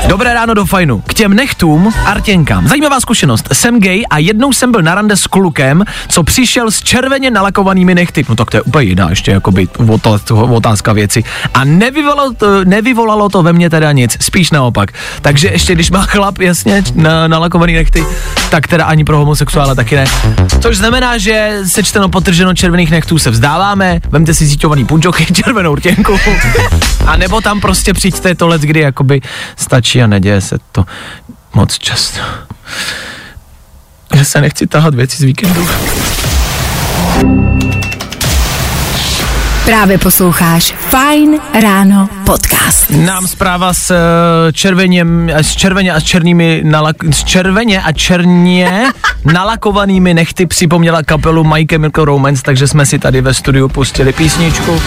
[0.09, 1.03] Dobré ráno do fajnu.
[1.07, 2.69] K těm nechtům a rtěnkám.
[2.69, 3.49] Zajímavá zkušenost.
[3.53, 7.95] Jsem gay a jednou jsem byl na rande s klukem, co přišel s červeně nalakovanými
[7.95, 8.25] nechty.
[8.29, 9.69] No tak to je úplně jiná ještě jakoby
[10.53, 11.25] otázka věci.
[11.55, 14.93] A nevyvolalo to, nevyvolalo to ve mně teda nic, spíš naopak.
[15.23, 18.07] Takže ještě když má chlap jasně na, nalakovaný nechty,
[18.51, 20.05] tak teda ani pro homosexuála taky ne.
[20.61, 26.19] Což znamená, že sečteno potrženo červených nechtů se vzdáváme, vemte si zíťovaný punčochy, červenou rtěnku
[27.07, 29.21] a nebo tam prostě přijďte to let, kdy jakoby
[29.57, 30.85] stačí a neděje se to
[31.55, 32.21] moc často.
[34.15, 35.69] Já se nechci tahat věci z víkendu.
[39.67, 42.91] Právě posloucháš Fine Ráno podcast.
[42.91, 48.93] Nám zpráva s eh, červeněm, s červeně a s černými nalak, s červeně a černě
[49.25, 54.83] nalakovanými nechty připomněla kapelu My Chemical Romance, takže jsme si tady ve studiu pustili písničku.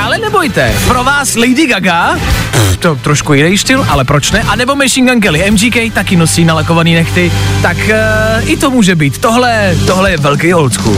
[0.00, 2.16] Ale nebojte, pro vás Lady Gaga,
[2.60, 4.42] pff, to trošku jiný styl, ale proč ne?
[4.42, 8.94] A nebo Machine Gun Kelly, MGK taky nosí nalakovaný nechty, tak uh, i to může
[8.94, 9.18] být.
[9.18, 10.96] Tohle, tohle je velký old school.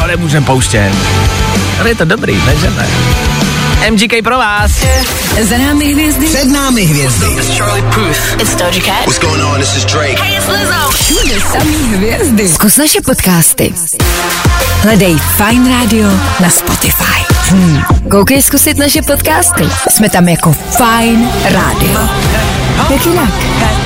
[0.00, 0.92] To nemůžeme pouštět.
[1.80, 2.86] Ale je to dobrý, ne, že ne?
[3.86, 4.70] MGK pro vás.
[5.42, 7.26] Za námi hvězdy, Před námi hvězdy.
[8.40, 9.06] It's Doja Cat.
[9.06, 9.60] What's going on?
[9.60, 10.18] This is Drake.
[10.20, 10.90] Hey, it's Lizzo.
[10.90, 12.48] všude samý hvězdy.
[12.48, 13.74] Zkus naše podcasty.
[14.82, 16.08] Hledej Fine Radio
[16.40, 17.24] na Spotify.
[17.50, 17.82] Hmm.
[18.10, 19.68] Koukej zkusit naše podcasty.
[19.90, 22.08] Jsme tam jako Fine Radio.
[22.90, 23.30] Jak jinak?
[23.60, 23.78] Tak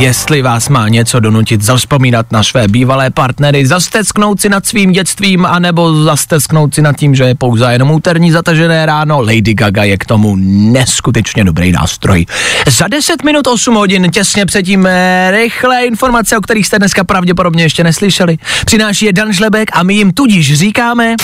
[0.00, 5.46] jestli vás má něco donutit zavzpomínat na své bývalé partnery, zastesknout si nad svým dětstvím,
[5.46, 9.96] anebo zastesknout si nad tím, že je pouze jenom úterní zatažené ráno, Lady Gaga je
[9.96, 10.36] k tomu
[10.72, 12.26] neskutečně dobrý nástroj.
[12.68, 17.64] Za 10 minut 8 hodin, těsně předtím eh, rychlé informace, o kterých jste dneska pravděpodobně
[17.64, 18.38] ještě neslyšeli.
[18.66, 21.14] Přináší je Dan Žlebek a my jim tudíž říkáme...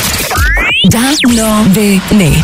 [0.92, 2.42] Danoviny.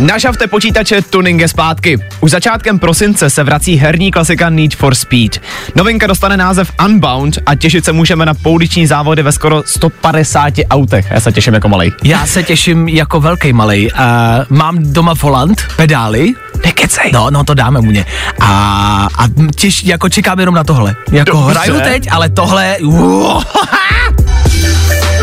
[0.00, 1.98] Nažavte počítače, tuning je zpátky.
[2.20, 5.42] Už začátkem prosince se vrací herní klasika Need for Speed.
[5.74, 11.06] Novinka dostane název Unbound a těšit se můžeme na pouliční závody ve skoro 150 autech.
[11.10, 11.92] Já se těším jako malej.
[12.04, 13.90] Já se těším jako velký malej.
[13.94, 16.32] Uh, mám doma volant, pedály.
[16.64, 17.10] Nekecej.
[17.12, 18.06] No, no to dáme mu ně.
[18.40, 19.24] A, a
[19.56, 20.96] těž, jako čekám jenom na tohle.
[21.12, 21.50] Jako Dobře.
[21.50, 22.76] hraju teď, ale tohle...
[22.78, 23.42] Uh,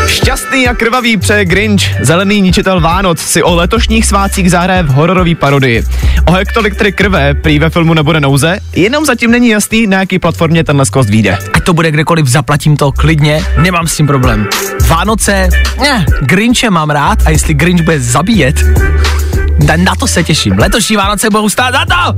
[0.08, 5.34] Šťastný a krvavý přeje Grinch, zelený ničitel Vánoc, si o letošních svácích zahraje v hororový
[5.34, 5.84] parodii.
[6.26, 10.64] O hektolitry krve prý ve filmu nebude nouze, jenom zatím není jasný, na jaký platformě
[10.64, 11.38] tenhle skost vyjde.
[11.54, 14.48] Ať to bude kdekoliv, zaplatím to klidně, nemám s tím problém.
[14.88, 15.48] Vánoce,
[15.80, 18.56] ne, Grinche mám rád a jestli Grinch bude zabíjet,
[19.66, 20.58] na, na to se těším.
[20.58, 22.16] Letošní Vánoce budou stát za to!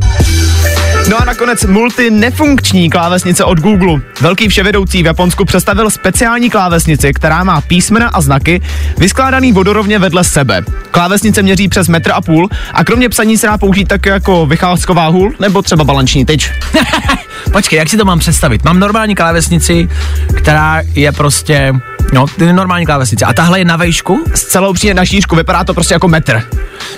[1.10, 4.00] No a nakonec multinefunkční klávesnice od Google.
[4.20, 8.62] Velký vševedoucí v Japonsku představil speciální klávesnici, která má písmena a znaky
[8.98, 10.62] vyskládaný vodorovně vedle sebe.
[10.90, 15.08] Klávesnice měří přes metr a půl a kromě psaní se dá použít tak jako vycházková
[15.08, 16.50] hůl nebo třeba balanční tyč.
[17.52, 18.64] Počkej, jak si to mám představit?
[18.64, 19.88] Mám normální klávesnici,
[20.36, 21.72] která je prostě,
[22.12, 23.24] no, ty normální klávesnice.
[23.24, 24.24] A tahle je na vejšku?
[24.34, 26.42] S celou přijde na šířku, vypadá to prostě jako metr.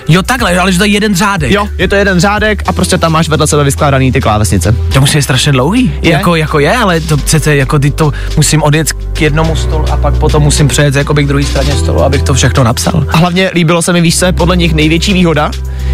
[0.09, 1.51] Jo, takhle, ale že to je jeden řádek.
[1.51, 4.75] Jo, je to jeden řádek a prostě tam máš vedle sebe vyskládaný ty klávesnice.
[4.93, 5.93] To musí být strašně dlouhý.
[6.03, 6.13] Je?
[6.13, 9.97] Jako, jako je, ale to přece jako ty to musím odjet k jednomu stolu a
[9.97, 13.07] pak potom musím přejet jakoby k druhé straně stolu, abych to všechno napsal.
[13.13, 15.51] A hlavně líbilo se mi, víš, je podle nich největší výhoda,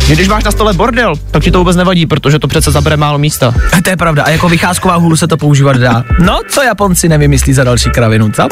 [0.07, 2.97] že když máš na stole bordel, tak ti to vůbec nevadí, protože to přece zabere
[2.97, 3.55] málo místa.
[3.85, 4.23] To je pravda.
[4.23, 6.05] A jako vycházková hůl se to používat dá.
[6.19, 8.49] No, co Japonci nevymyslí za další kravinu, co?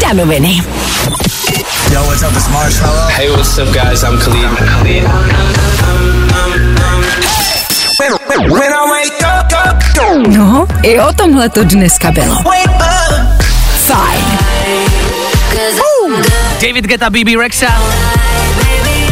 [0.00, 0.62] Danoviny.
[1.92, 2.36] Yo, what's up?
[2.36, 3.08] It's Marshmallow.
[3.08, 4.02] Hey, what's up, guys?
[4.02, 5.04] I'm Khalid.
[8.38, 12.36] When I wake up, up, up, No, i o tomhle to dneska bylo.
[13.86, 14.24] Fajn.
[16.62, 17.82] David Geta, BB Rexa.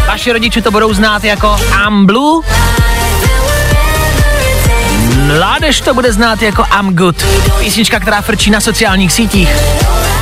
[0.09, 2.43] Vaši rodiče to budou znát jako I'm Blue.
[5.27, 7.27] Mládež to bude znát jako I'm Good.
[7.59, 9.49] Písnička, která frčí na sociálních sítích,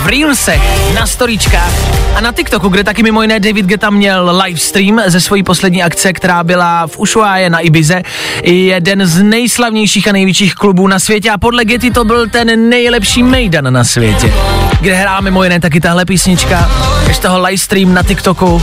[0.03, 1.73] v Reelsech, na storíčkách
[2.15, 6.13] a na TikToku, kde taky mimo jiné David Geta měl livestream ze svojí poslední akce,
[6.13, 8.03] která byla v Ushuaje na Ibize.
[8.43, 13.23] Jeden z nejslavnějších a největších klubů na světě a podle Getty to byl ten nejlepší
[13.23, 14.33] mejdan na světě.
[14.81, 16.71] Kde hrá mimo jiné taky tahle písnička,
[17.13, 18.63] z toho livestream na TikToku.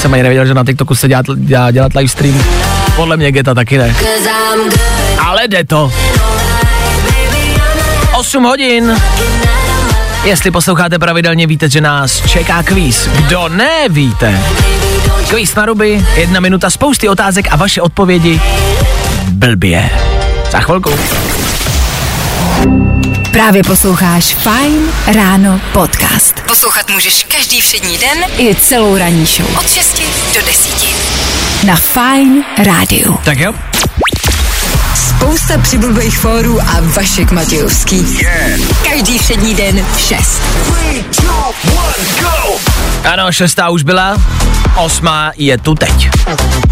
[0.00, 2.44] Jsem ani nevěděl, že na TikToku se dělat, dělá, dělat livestream.
[2.96, 3.94] Podle mě Geta taky ne.
[5.32, 5.92] Ale jde to.
[8.12, 9.00] 8 hodin.
[10.24, 13.06] Jestli posloucháte pravidelně, víte, že nás čeká kvíz.
[13.06, 14.42] Kdo nevíte?
[15.28, 18.40] Kvíz na ruby, jedna minuta, spousty otázek a vaše odpovědi
[19.28, 19.90] blbě.
[20.50, 20.90] Za chvilku.
[23.30, 26.40] Právě posloucháš Fine Ráno podcast.
[26.40, 29.58] Poslouchat můžeš každý všední den i celou ranní show.
[29.58, 30.02] Od 6
[30.34, 31.64] do 10.
[31.64, 33.18] Na Fine Rádiu.
[33.24, 33.54] Tak jo,
[35.22, 38.18] Spousta přibulbých fórů a Vašek Matějovský.
[38.90, 40.42] Každý všední den v 6.
[43.04, 44.16] ano, šestá už byla,
[44.76, 46.10] osmá je tu teď.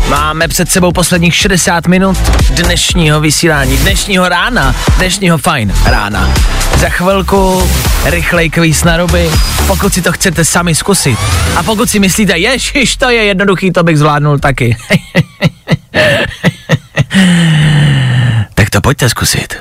[0.09, 2.19] Máme před sebou posledních 60 minut
[2.51, 6.35] dnešního vysílání, dnešního rána, dnešního fajn rána.
[6.77, 7.71] Za chvilku
[8.05, 9.31] rychlej kvíz na ruby,
[9.67, 11.19] pokud si to chcete sami zkusit.
[11.57, 14.77] A pokud si myslíte, ježiš, to je jednoduchý, to bych zvládnul taky.
[18.71, 19.55] tak to pojďte zkusit.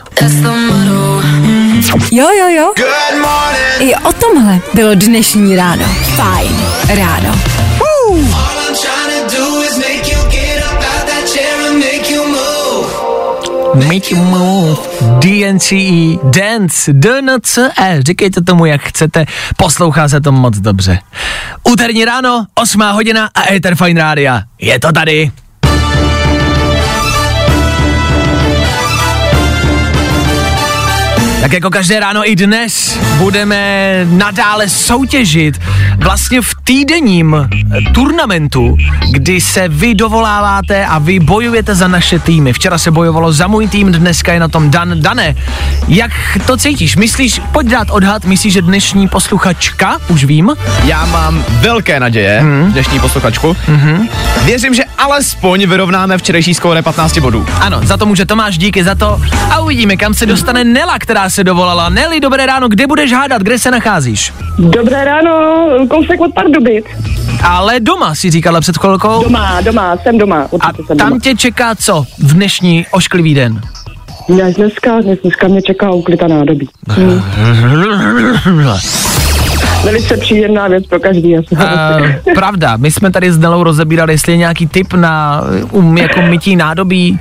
[2.12, 2.74] Jo, jo, jo.
[2.78, 3.80] Good morning.
[3.80, 5.86] I o tomhle bylo dnešní ráno.
[6.15, 6.56] Fajn
[6.88, 7.30] ráno.
[7.30, 12.13] All I'm trying to do is make you get up out that chair and make
[12.13, 13.88] you move.
[13.88, 14.78] Make you move.
[15.19, 19.26] DNCE, Dance, DNCE, říkejte tomu, jak chcete,
[19.58, 21.00] poslouchá se to moc dobře.
[21.63, 24.41] Úterní ráno, 8 hodina a Ether Fine Rádia.
[24.60, 25.32] Je to tady.
[31.41, 35.60] Tak jako každé ráno i dnes budeme nadále soutěžit
[36.03, 38.77] vlastně v týdenním eh, turnamentu,
[39.12, 42.53] kdy se vy dovoláváte a vy bojujete za naše týmy.
[42.53, 45.01] Včera se bojovalo za můj tým, dneska je na tom Dan.
[45.01, 45.35] Dane,
[45.88, 46.12] jak
[46.45, 46.95] to cítíš?
[46.95, 50.51] Myslíš, pojď dát odhad, myslíš, že dnešní posluchačka, už vím,
[50.83, 52.71] Já mám velké naděje, hmm.
[52.71, 53.55] dnešní posluchačku.
[53.65, 54.07] Hmm.
[54.45, 57.45] Věřím, že alespoň vyrovnáme včerejší skóre 15 bodů.
[57.62, 61.29] ano, za to může Tomáš, díky za to a uvidíme, kam se dostane Nela, která
[61.29, 61.89] se dovolala.
[61.89, 64.33] Neli, dobré ráno, kde budeš hádat, kde se nacházíš?
[64.57, 66.86] Dobré ráno, kousek od Pardubic.
[67.43, 69.23] Ale doma si říkala před chvilkou.
[69.23, 71.19] Doma, doma, jsem doma, A jsem tam doma.
[71.21, 73.62] tě čeká co v dnešní ošklivý den?
[74.30, 76.69] Dnes, dneska, dnes, dneska mě čeká uklita nádobí.
[76.89, 77.21] Hmm.
[79.84, 81.30] Velice příjemná věc pro každý.
[81.30, 85.97] Já Uh, pravda, my jsme tady s Nelou rozebírali, jestli je nějaký tip na um,
[85.97, 87.12] jako mytí nádobí.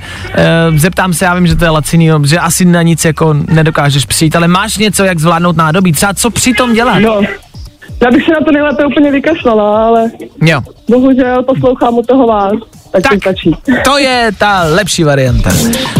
[0.71, 4.05] Uh, zeptám se, já vím, že to je laciný, že asi na nic jako nedokážeš
[4.05, 5.91] přijít, ale máš něco, jak zvládnout nádobí?
[5.91, 6.99] Třeba co při tom dělat?
[6.99, 7.21] No,
[8.03, 10.61] já bych se na to nejlépe úplně vykašlala, ale Jo.
[10.89, 12.53] bohužel poslouchám u toho vás.
[12.91, 13.55] Tak, tak to stačí.
[13.83, 15.51] To je ta lepší varianta.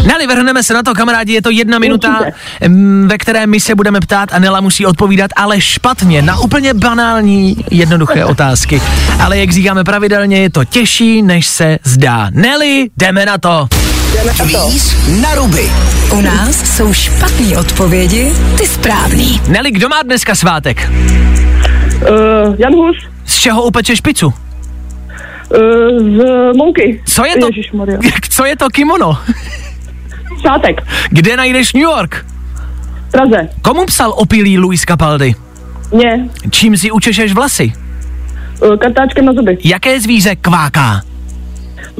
[0.08, 2.22] Neli, vrhneme se na to, kamarádi, je to jedna minuta,
[2.62, 6.74] em, ve které my se budeme ptát a Nela musí odpovídat, ale špatně, na úplně
[6.74, 8.82] banální, jednoduché otázky.
[9.24, 12.28] Ale jak říkáme pravidelně, je to těžší, než se zdá.
[12.32, 13.68] Neli, jdeme na to.
[14.38, 15.72] Kvíz na ruby.
[16.12, 19.42] U nás jsou špatné odpovědi, ty správný.
[19.48, 20.90] Neli, kdo má dneska svátek?
[22.02, 24.28] Uh, Jan Hus Z čeho upečeš pizzu?
[24.28, 24.36] uh,
[26.00, 26.18] z
[26.58, 27.02] Mouky.
[27.06, 27.48] Co je to?
[27.48, 27.98] Ježišmarja.
[28.30, 29.18] Co je to kimono?
[30.42, 30.82] Šátek.
[31.10, 32.26] Kde najdeš New York?
[33.12, 33.50] Praze.
[33.62, 35.36] Komu psal opilý Luis Capaldi?
[35.92, 36.30] Mě.
[36.52, 37.74] Čím si učešeš vlasy?
[38.62, 39.58] Uh, kartáčkem na zuby.
[39.64, 41.02] Jaké zvíře kváká?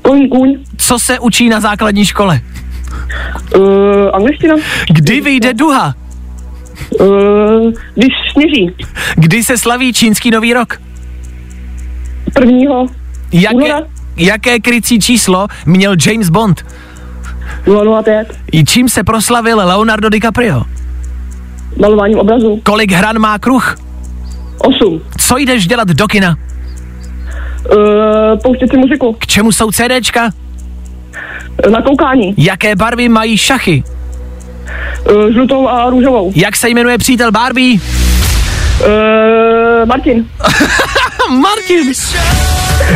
[0.02, 0.58] Kůň, kůň.
[0.78, 2.42] Co se učí na základní škole?
[3.56, 3.64] Uh,
[4.14, 4.56] angličtina.
[4.94, 5.96] Kdy vyjde duha?
[7.00, 8.72] Uh, když sněží.
[9.16, 10.82] Kdy se slaví čínský nový rok?
[12.34, 12.88] Prvního.
[13.32, 13.82] Jaké, Února.
[14.18, 16.66] jaké krycí číslo měl James Bond?
[18.04, 18.38] 005.
[18.52, 20.62] I čím se proslavil Leonardo DiCaprio?
[21.80, 22.60] Malováním obrazu.
[22.64, 23.76] Kolik hran má kruh?
[24.58, 25.02] 8.
[25.18, 26.38] Co jdeš dělat do kina?
[27.72, 29.14] Uh, pouštět si muziku.
[29.20, 30.30] K čemu jsou CDčka?
[31.72, 32.34] Na koukání.
[32.38, 33.84] Jaké barvy mají šachy?
[35.12, 36.32] Uh, žlutou a růžovou.
[36.36, 37.80] Jak se jmenuje přítel Barbie?
[38.86, 40.26] Uh, Martin.
[41.42, 41.94] Martin.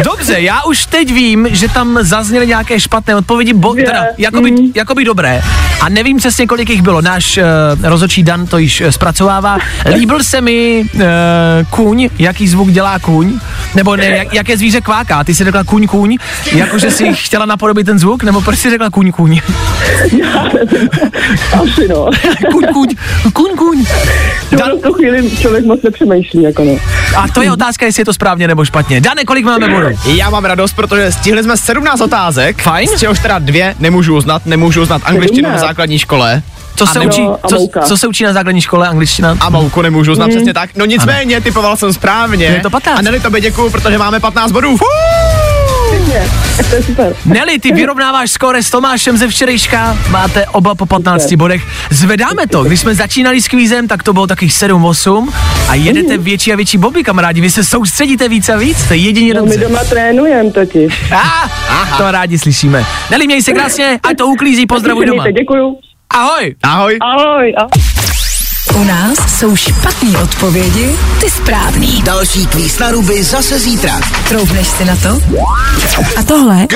[0.03, 4.71] Dobře, já už teď vím, že tam zazněly nějaké špatné odpovědi, bo, teda, jakoby, Mm.
[4.75, 5.41] jakoby dobré.
[5.81, 7.01] A nevím přesně, kolik jich bylo.
[7.01, 7.43] Náš uh,
[7.89, 9.57] rozočí Dan to již zpracovává.
[9.93, 11.01] Líbil se mi uh,
[11.69, 13.39] kůň, jaký zvuk dělá kůň,
[13.75, 15.23] nebo ne, jak, jaké zvíře kváká.
[15.23, 16.17] Ty jsi řekla kůň, kůň,
[16.51, 19.41] jakože si chtěla napodobit ten zvuk, nebo proč jsi řekla kůň, kůň?
[21.53, 22.05] Asi no.
[22.51, 22.87] kůň, kůň,
[23.33, 23.85] kůň, kůň.
[24.51, 24.71] Dan...
[24.79, 26.77] v tu chvíli člověk moc nepřemýšlí, jako no.
[27.17, 29.01] A to je otázka, jestli je to správně nebo špatně.
[29.01, 29.87] Dane, kolik máme bodů?
[30.05, 32.61] Já mám radost, protože stihli jsme 17 otázek.
[32.61, 32.87] Fajn.
[32.87, 35.67] Z čehož teda dvě nemůžu uznat, nemůžu uznat angličtinu na 17.
[35.69, 36.43] základní škole.
[36.75, 39.37] Co se, učí, co, co se učí na základní škole angličtina?
[39.39, 40.69] A mouku nemůžu uznat přesně tak.
[40.75, 42.45] No nicméně, typoval jsem správně.
[42.45, 42.99] Je to 15.
[42.99, 44.77] A Nelly, tobě děkuju, protože máme 15 bodů.
[46.69, 47.15] To je super.
[47.25, 51.63] Nelly, ty vyrovnáváš skóre s Tomášem ze včerejška, máte oba po 15 bodech.
[51.91, 55.29] Zvedáme to, když jsme začínali s kvízem, tak to bylo takových 7-8
[55.69, 58.99] a jedete větší a větší boby, kamarádi, vy se soustředíte víc a víc, to je
[58.99, 61.03] jedině No, my doma trénujeme totiž.
[61.11, 62.85] Ah, to rádi slyšíme.
[63.11, 65.31] Nelly, měj se krásně, ať to uklízí, pozdravuj doma.
[65.31, 65.77] Děkuju.
[66.13, 66.55] Ahoj.
[66.63, 66.97] Ahoj.
[67.01, 67.53] Ahoj.
[68.75, 72.01] U nás jsou špatné odpovědi, ty správný.
[72.01, 73.99] Další kvíz na ruby zase zítra.
[74.27, 75.21] Troubneš si na to?
[76.17, 76.67] A tohle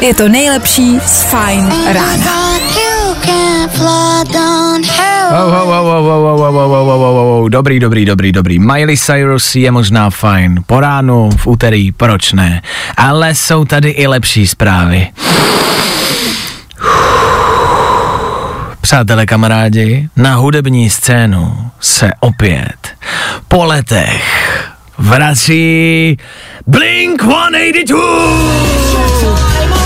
[0.00, 2.52] je to nejlepší z fajn rána.
[7.48, 8.58] Dobrý, dobrý, dobrý, dobrý.
[8.58, 10.62] Miley Cyrus je možná fajn.
[10.66, 12.62] Po ránu, v úterý, proč ne?
[12.96, 15.08] Ale jsou tady i lepší zprávy.
[18.92, 22.88] Přátelé, kamarádi, na hudební scénu se opět
[23.48, 26.16] po letech vrací
[26.66, 29.81] Blink 182.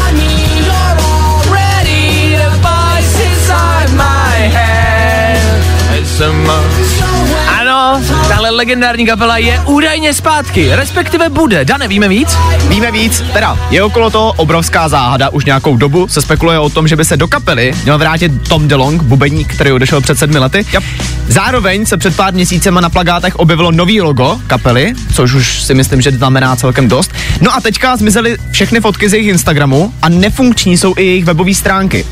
[8.56, 11.64] legendární kapela je údajně zpátky, respektive bude.
[11.64, 12.36] Dane, víme víc?
[12.68, 16.88] Víme víc, teda je okolo toho obrovská záhada, už nějakou dobu se spekuluje o tom,
[16.88, 20.66] že by se do kapely měl vrátit Tom DeLong, bubeník, který odešel před sedmi lety.
[20.72, 20.84] Yep.
[21.28, 26.00] Zároveň se před pár měsícema na plagátech objevilo nový logo kapely, což už si myslím,
[26.00, 27.12] že znamená celkem dost.
[27.40, 31.54] No a teďka zmizely všechny fotky z jejich Instagramu a nefunkční jsou i jejich webové
[31.54, 32.06] stránky.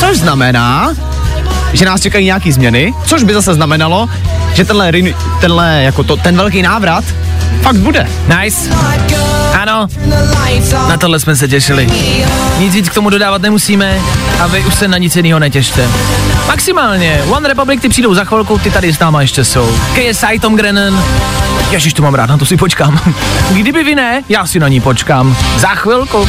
[0.00, 0.94] Což znamená,
[1.72, 4.08] že nás čekají nějaký změny, což by zase znamenalo,
[4.54, 4.92] že tenhle,
[5.40, 7.04] tenhle jako to, ten velký návrat
[7.62, 8.08] fakt bude.
[8.40, 8.70] Nice.
[9.52, 9.88] Ano,
[10.88, 11.88] na tohle jsme se těšili.
[12.58, 14.00] Nic víc k tomu dodávat nemusíme
[14.40, 15.88] a vy už se na nic jiného netěšte.
[16.46, 19.78] Maximálně, One Republic ty přijdou za chvilku, ty tady s náma ještě jsou.
[19.94, 21.04] KSI Tom Grennan,
[21.70, 23.00] Ježiš, to mám rád, na to si počkám.
[23.50, 25.36] Kdyby vy ne, já si na ní počkám.
[25.58, 26.28] Za chvilku.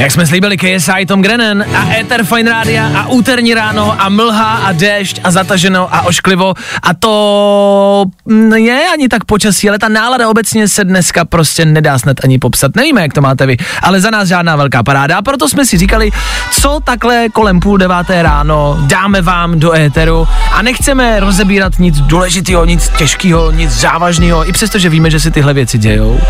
[0.00, 4.52] Jak jsme slíbili KSI Tom Grennan a Ether Fine Rádia a úterní ráno a mlha
[4.64, 9.88] a déšť a zataženo a ošklivo a to mm, je ani tak počasí, ale ta
[9.88, 12.76] nálada obecně se dneska prostě nedá snad ani popsat.
[12.76, 15.78] Nevíme, jak to máte vy, ale za nás žádná velká paráda a proto jsme si
[15.78, 16.10] říkali,
[16.50, 22.64] co takhle kolem půl deváté ráno dáme vám do éteru a nechceme rozebírat nic důležitého,
[22.64, 26.20] nic těžkého, nic závažného, i přesto, že víme, že se tyhle věci dějou.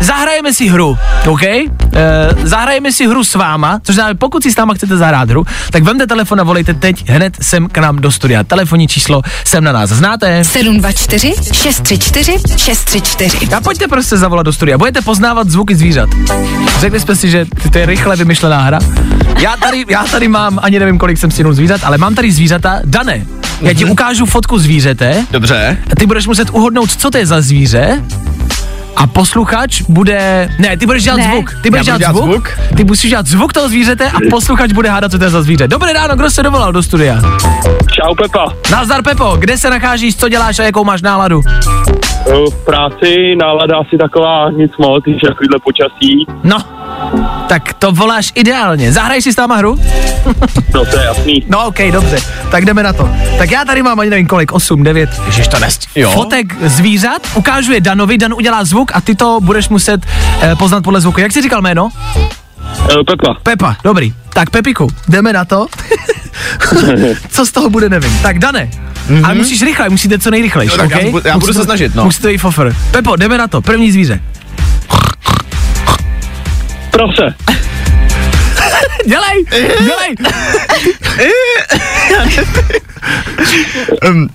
[0.00, 1.42] Zahrajeme si hru, OK?
[1.42, 1.70] E,
[2.42, 5.82] zahrajeme si hru s váma, což znamená, pokud si s náma chcete zahrát hru, tak
[5.82, 8.44] vemte telefon a volejte teď hned sem k nám do studia.
[8.44, 10.44] Telefonní číslo sem na nás znáte.
[10.44, 13.54] 724 634 634.
[13.54, 14.78] A pojďte prostě zavolat do studia.
[14.78, 16.08] Budete poznávat zvuky zvířat.
[16.78, 18.78] Řekli jsme si, že to je rychle vymyšlená hra.
[19.38, 22.80] Já tady, já tady mám, ani nevím, kolik jsem stihnul zvířat, ale mám tady zvířata.
[22.84, 23.26] Dane,
[23.60, 25.26] já ti ukážu fotku zvířete.
[25.30, 25.78] Dobře.
[25.92, 28.02] A ty budeš muset uhodnout, co to je za zvíře.
[28.96, 30.48] A posluchač bude...
[30.58, 31.24] Ne, ty budeš dělat Ne.
[31.24, 31.54] zvuk.
[31.62, 32.76] Ty budeš dělat, budu zvuk, dělat zvuk?
[32.76, 35.68] Ty musíš dělat zvuk toho zvířete a posluchač bude hádat, co to je za zvíře.
[35.68, 37.20] Dobré ráno, kdo se dovolal do studia?
[37.92, 38.52] Čau Pepa.
[38.70, 41.40] Nazdar Pepo, kde se nacházíš, co děláš a jakou máš náladu?
[42.26, 46.26] V práci nálada asi taková nic moc, když je takovýhle počasí.
[46.44, 46.58] No,
[47.48, 48.92] tak to voláš ideálně.
[48.92, 49.80] Zahraj si s náma hru?
[50.74, 51.44] No to je jasný.
[51.48, 52.18] No ok, dobře,
[52.50, 53.08] tak jdeme na to.
[53.38, 55.88] Tak já tady mám ani nevím kolik, 8, 9, ježiš to nest.
[55.94, 56.10] Jo.
[56.10, 60.06] Fotek zvířat, ukážu je Danovi, Dan udělá zvuk a ty to budeš muset
[60.40, 61.20] eh, poznat podle zvuku.
[61.20, 61.88] Jak jsi říkal jméno?
[62.90, 63.34] Eh, Pepa.
[63.42, 64.14] Pepa, dobrý.
[64.32, 65.66] Tak Pepiku, jdeme na to.
[67.30, 68.18] Co z toho bude, nevím.
[68.22, 68.70] Tak Dane,
[69.08, 69.24] mm-hmm.
[69.24, 70.76] ale musíš rychle, musíte co nejrychlejší.
[70.78, 71.10] No, já okay?
[71.10, 72.04] bu- já budu se snažit, no.
[72.04, 72.76] Musí to jít fofr.
[72.90, 74.20] Pepo, jdeme na to, první zvíře.
[76.96, 77.34] Prase.
[79.06, 79.44] Dělej,
[79.84, 80.14] dělej.
[84.10, 84.28] Um,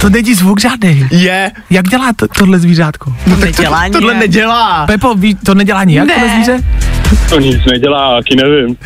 [0.00, 1.06] to není zvuk žádný.
[1.10, 1.50] je.
[1.70, 3.12] Jak dělá to, tohle zvířátko?
[3.26, 4.20] No, tak Nedělá to, tohle nijak.
[4.26, 4.86] nedělá.
[4.86, 6.14] Pepo, ví, to nedělá nijak, Ne.
[6.14, 6.58] tohle zvíře?
[7.28, 8.76] To nic nedělá, taky nevím.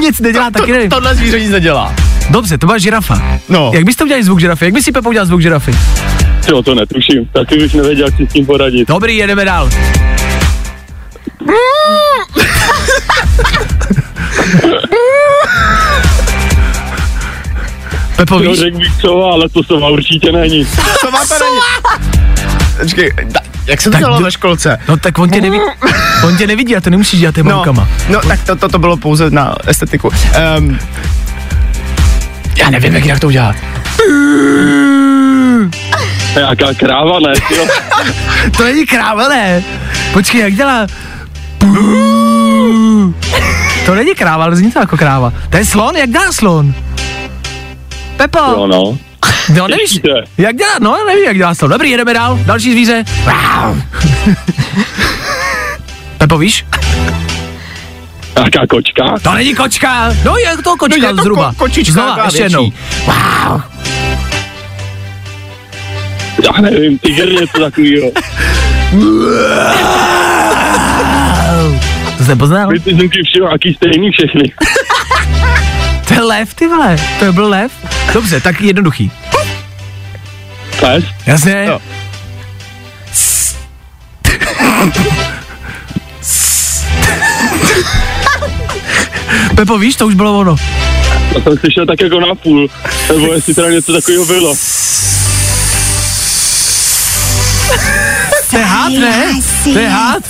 [0.00, 0.90] Nic nedělá, taky nevím.
[0.90, 1.94] Tohle zvíře nic nedělá.
[2.30, 3.22] Dobře, to byla žirafa.
[3.48, 3.70] No.
[3.74, 4.64] Jak byste udělali zvuk žirafy?
[4.64, 5.72] Jak by si Pepo udělal zvuk žirafy?
[6.50, 7.26] Jo, to netuším.
[7.32, 8.88] Taky bych nevěděl, jak si s tím poradit.
[8.88, 9.70] Dobrý, jedeme dál.
[18.16, 18.58] Pepo, Jo, víš?
[18.58, 20.64] řekl bych co, ale to sova určitě není.
[21.00, 21.60] Co má to není?
[22.80, 24.78] Počkej, da, jak se to Tak dělalo ve školce?
[24.88, 25.64] No tak on tě nevidí,
[26.24, 27.88] on tě nevidí a to nemusíš dělat těma No, rukama.
[28.08, 30.10] no tak to, to, to bylo pouze na estetiku.
[30.58, 30.78] Um,
[32.56, 33.56] já nevím, jak jinak to udělat.
[36.40, 37.32] Jaká kráva, ne?
[38.56, 39.62] To není kráva, ne?
[40.12, 40.86] Počkej, jak dělá?
[43.86, 45.32] To není kráva, ale zní to jako kráva.
[45.50, 46.74] To je slon, jak dělá slon?
[48.16, 48.98] Pepo, Jo, no.
[49.54, 50.00] No nevíš,
[50.38, 51.70] jak dělá, no nevím, jak dělá slon.
[51.70, 53.04] Dobrý, jedeme dál, další zvíře.
[53.24, 53.82] Wow.
[56.18, 56.64] Pepo, víš?
[58.44, 59.04] Jaká kočka?
[59.22, 61.52] To není kočka, no je to kočka No je to zhruba.
[61.52, 62.52] ko- kočička, Znova, ještě větší.
[62.54, 62.72] jednou.
[63.06, 63.62] Wow.
[66.44, 68.10] Já nevím, tygr něco takovýho.
[72.18, 72.68] To jsi nepoznal?
[72.68, 74.52] Vy ty zvuky všeho, jaký stejný všechny.
[76.08, 76.96] To je lev, ty vole.
[77.18, 77.72] To byl lev.
[78.14, 79.10] Dobře, tak jednoduchý.
[80.80, 81.04] Pes?
[81.26, 81.64] Jasně.
[81.68, 81.80] Jo.
[89.56, 90.56] Pepo, víš, to už bylo ono.
[91.34, 92.68] Já jsem slyšel tak jako na půl.
[93.08, 94.54] Nebo jestli teda něco takového bylo.
[98.50, 99.24] To je had, ne?
[99.72, 100.22] To je had.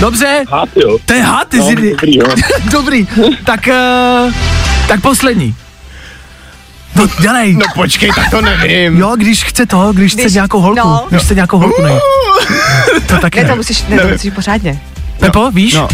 [0.00, 0.98] Dobře, Hát, jo.
[1.04, 1.74] to je had, ty No, jsi...
[1.74, 2.26] dobrý, jo.
[2.70, 3.08] Dobrý,
[3.44, 3.68] tak,
[4.26, 4.32] uh,
[4.88, 5.54] tak poslední.
[6.94, 7.54] No, dělej.
[7.54, 8.96] No počkej, tak to nevím.
[8.98, 11.06] Jo, když chce to, když, chce Když- nějakou holku, no.
[11.10, 12.00] když chce nějakou holku najít.
[13.06, 13.50] To taky ne, ne.
[13.50, 14.80] to musíš, ne, to musíš pořádně.
[15.20, 15.74] Pepo, víš?
[15.74, 15.88] No.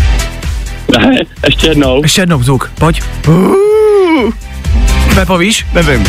[0.99, 1.17] Ne,
[1.47, 2.03] ještě jednou.
[2.03, 3.03] Ještě jednou zvuk, pojď.
[5.15, 5.67] Pepo, víš?
[5.73, 6.05] Nevím.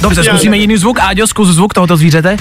[0.00, 0.98] Dobře, zkusíme jiný zvuk.
[1.00, 2.36] Áďo, zkus zvuk tohoto zvířete.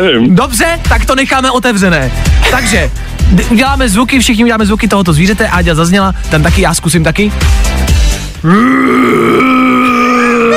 [0.00, 0.34] Nevím.
[0.34, 2.12] Dobře, tak to necháme otevřené.
[2.50, 2.90] Takže,
[3.30, 5.48] d- uděláme zvuky, všichni uděláme zvuky tohoto zvířete.
[5.48, 7.32] Áďa zazněla, ten taky, já zkusím taky.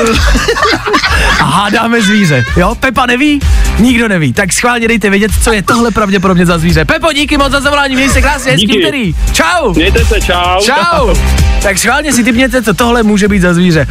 [1.40, 2.44] A hádáme zvíře.
[2.56, 3.40] Jo, Pepa neví?
[3.78, 4.32] Nikdo neví.
[4.32, 6.84] Tak schválně dejte vědět, co je tohle pravděpodobně za zvíře.
[6.84, 8.78] Pepo, díky moc za zavolání, měj se krásně, hezký Díky.
[8.78, 9.14] úterý.
[9.32, 9.72] Čau.
[9.74, 10.60] Mějte se, čau.
[10.60, 11.14] Čau.
[11.62, 13.86] Tak schválně si typněte, co tohle může být za zvíře.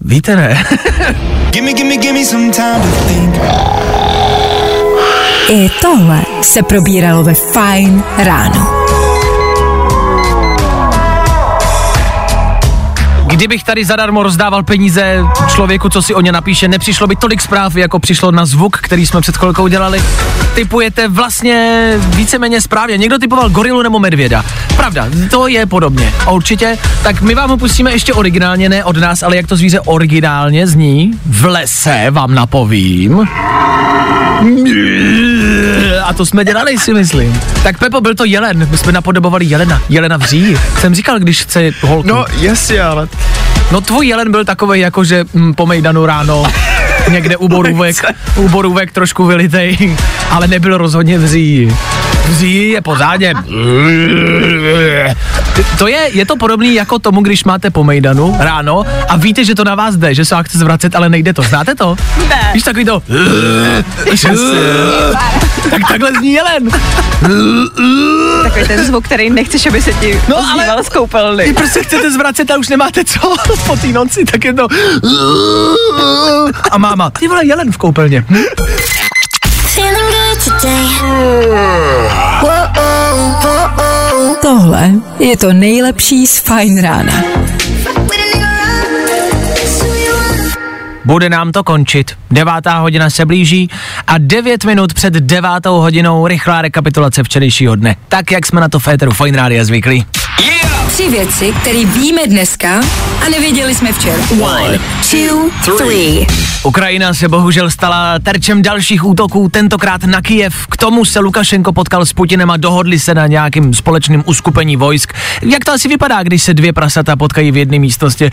[0.00, 0.64] Víte ne?
[1.50, 3.34] Gimme, gimme, gimme some time to think.
[5.50, 8.77] I tohle se probíralo ve Fine ráno.
[13.38, 15.24] Kdybych tady zadarmo rozdával peníze
[15.54, 19.06] člověku, co si o ně napíše, nepřišlo by tolik zpráv, jako přišlo na zvuk, který
[19.06, 20.02] jsme před chvilkou dělali.
[20.54, 22.96] Typujete vlastně víceméně správně.
[22.96, 24.44] Někdo typoval gorilu nebo medvěda.
[24.76, 26.12] Pravda, to je podobně.
[26.26, 26.78] A určitě.
[27.02, 30.66] Tak my vám ho pustíme ještě originálně, ne od nás, ale jak to zvíře originálně
[30.66, 31.10] zní.
[31.26, 33.28] V lese vám napovím.
[36.04, 37.40] A to jsme dělali, si myslím.
[37.62, 38.68] Tak Pepo, byl to jelen.
[38.70, 39.82] My jsme napodobovali jelena.
[39.88, 40.56] Jelena vří.
[40.80, 42.08] Jsem říkal, když chce holku.
[42.08, 43.08] No, jasně, ale
[43.72, 46.44] No tvůj jelen byl takový jako, že mm, po mejdanu ráno
[47.10, 47.96] někde u borůvek,
[48.36, 49.96] u borůvek trošku vylitej,
[50.30, 51.76] ale nebyl rozhodně v říji.
[52.32, 53.34] Říji je pořádně.
[55.78, 59.54] To je, je to podobný jako tomu, když máte po mejdanu ráno a víte, že
[59.54, 61.42] to na vás jde, že se vám chce zvracet, ale nejde to.
[61.42, 61.96] Znáte to?
[62.28, 62.50] Ne.
[62.54, 63.02] Víš takový to...
[65.70, 66.68] tak takhle zní jelen.
[68.42, 71.44] Takový ten zvuk, který nechceš, aby se ti no, ale z koupelny.
[71.44, 73.34] Vy prostě chcete zvracet a už nemáte co
[73.66, 74.68] po té noci, tak je to...
[76.70, 78.24] A máma, ty vole, jelen v koupelně.
[84.42, 87.12] Tohle je to nejlepší z Fine rána.
[91.04, 92.12] Bude nám to končit.
[92.30, 93.70] Devátá hodina se blíží
[94.06, 97.96] a devět minut před devátou hodinou rychlá rekapitulace včerejšího dne.
[98.08, 100.06] Tak, jak jsme na to Féteru Fine Rádia zvyklí.
[100.88, 102.80] Tři věci, které víme dneska
[103.26, 104.22] a nevěděli jsme včera.
[104.40, 104.78] One,
[105.10, 106.26] two, three.
[106.64, 110.66] Ukrajina se bohužel stala terčem dalších útoků, tentokrát na Kijev.
[110.66, 115.12] K tomu se Lukašenko potkal s Putinem a dohodli se na nějakým společným uskupení vojsk.
[115.42, 118.30] Jak to asi vypadá, když se dvě prasata potkají v jedné místnosti?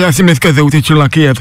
[0.00, 1.38] Já jsem dneska zautečil na Kyjev.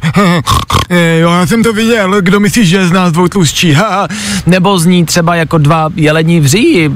[1.20, 2.22] Jo, já jsem to viděl.
[2.22, 3.78] Kdo myslíš, že je z nás dvou tlustší?
[4.45, 6.89] Nebo zní třeba jako dva jelení v říji.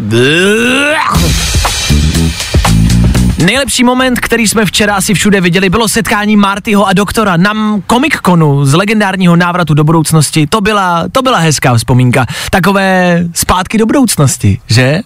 [3.45, 7.53] Nejlepší moment, který jsme včera asi všude viděli, bylo setkání Martyho a doktora na
[7.91, 10.47] Comic Conu z legendárního návratu do budoucnosti.
[10.47, 12.25] To byla, to byla hezká vzpomínka.
[12.49, 15.01] Takové zpátky do budoucnosti, že?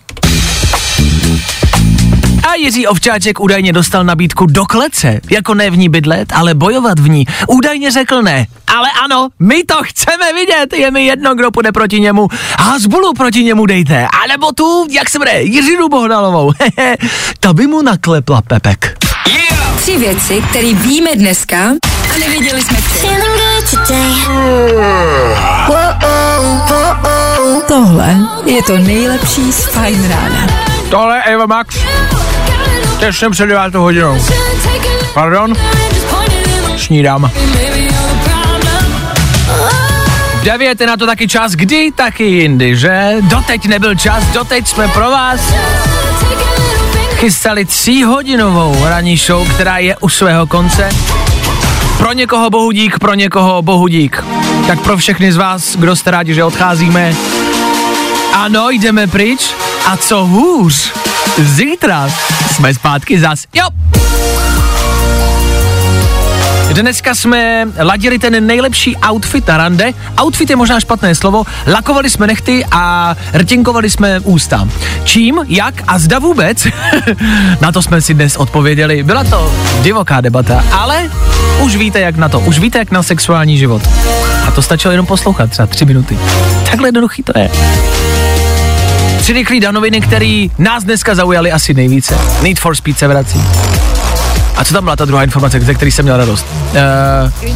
[2.44, 7.00] A Jiří Ovčáček údajně dostal nabídku do klece, jako ne v ní bydlet, ale bojovat
[7.00, 7.26] v ní.
[7.48, 8.48] Údajně řekl ne.
[8.68, 12.28] Ale ano, my to chceme vidět, je mi jedno, kdo půjde proti němu.
[12.60, 16.52] Hasbulu proti němu dejte, anebo tu, jak se jmenuje, Jiřinu Bohdalovou.
[17.40, 18.98] To by mu naklepla Pepek.
[19.78, 21.58] Tři věci, které víme dneska
[22.16, 23.26] a nevěděli jsme včera.
[27.68, 30.68] Tohle je to nejlepší z Fine rána.
[30.90, 31.76] Tohle je Eva Max.
[33.00, 34.18] Těsně před devátou hodinou.
[35.14, 35.54] Pardon?
[36.78, 37.32] Snídám.
[40.44, 43.16] Devět je na to taky čas, kdy taky jindy, že?
[43.22, 45.54] Doteď nebyl čas, doteď jsme pro vás
[47.20, 50.90] chystali tříhodinovou ranní show, která je u svého konce.
[51.98, 54.24] Pro někoho bohudík, pro někoho bohudík.
[54.68, 57.16] Tak pro všechny z vás, kdo jste rádi, že odcházíme,
[58.34, 59.54] ano, jdeme pryč.
[59.86, 60.91] A co hůř,
[61.38, 62.09] zítra
[62.51, 63.43] jsme zpátky zas.
[63.53, 63.67] Jo.
[66.73, 69.91] Dneska jsme ladili ten nejlepší outfit na rande.
[70.21, 71.43] Outfit je možná špatné slovo.
[71.67, 74.67] Lakovali jsme nechty a rtěnkovali jsme ústa.
[75.03, 76.67] Čím, jak a zda vůbec?
[77.61, 79.03] na to jsme si dnes odpověděli.
[79.03, 81.11] Byla to divoká debata, ale
[81.61, 82.39] už víte jak na to.
[82.39, 83.82] Už víte jak na sexuální život.
[84.47, 86.19] A to stačilo jenom poslouchat třeba tři minuty.
[86.69, 87.49] Takhle jednoduchý to je.
[89.30, 92.17] Tři rychlý danoviny, který nás dneska zaujaly asi nejvíce.
[92.41, 93.41] Need for Speed se vrací.
[94.55, 96.45] A co tam byla ta druhá informace, ze který jsem měl radost?
[97.41, 97.51] Uh,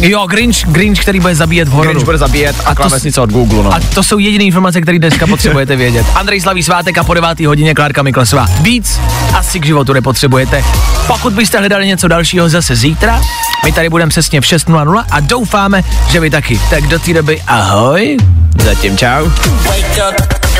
[0.00, 1.90] jo, Grinch, Grinch, který bude zabíjet v hororu.
[1.90, 3.74] Grinch bude zabíjet a to- klávesnice od Google, no.
[3.74, 6.06] A to jsou jediné informace, které dneska potřebujete vědět.
[6.14, 8.46] Andrej slaví svátek a po devátý hodině Klárka Miklasová.
[8.60, 9.00] Víc
[9.34, 10.64] asi k životu nepotřebujete.
[11.06, 13.20] Pokud byste hledali něco dalšího zase zítra,
[13.64, 16.60] my tady budeme přesně v 6.00 a doufáme, že vy taky.
[16.70, 18.16] Tak do té doby ahoj.
[18.64, 19.30] Zatím čau.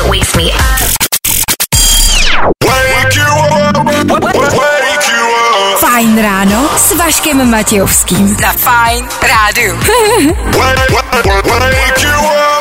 [0.07, 0.79] Wakes me up.
[5.79, 8.37] Fajn ráno s Vaškem Matějovským.
[8.41, 9.77] Za Fajn rádu.
[10.57, 12.58] Wake you up.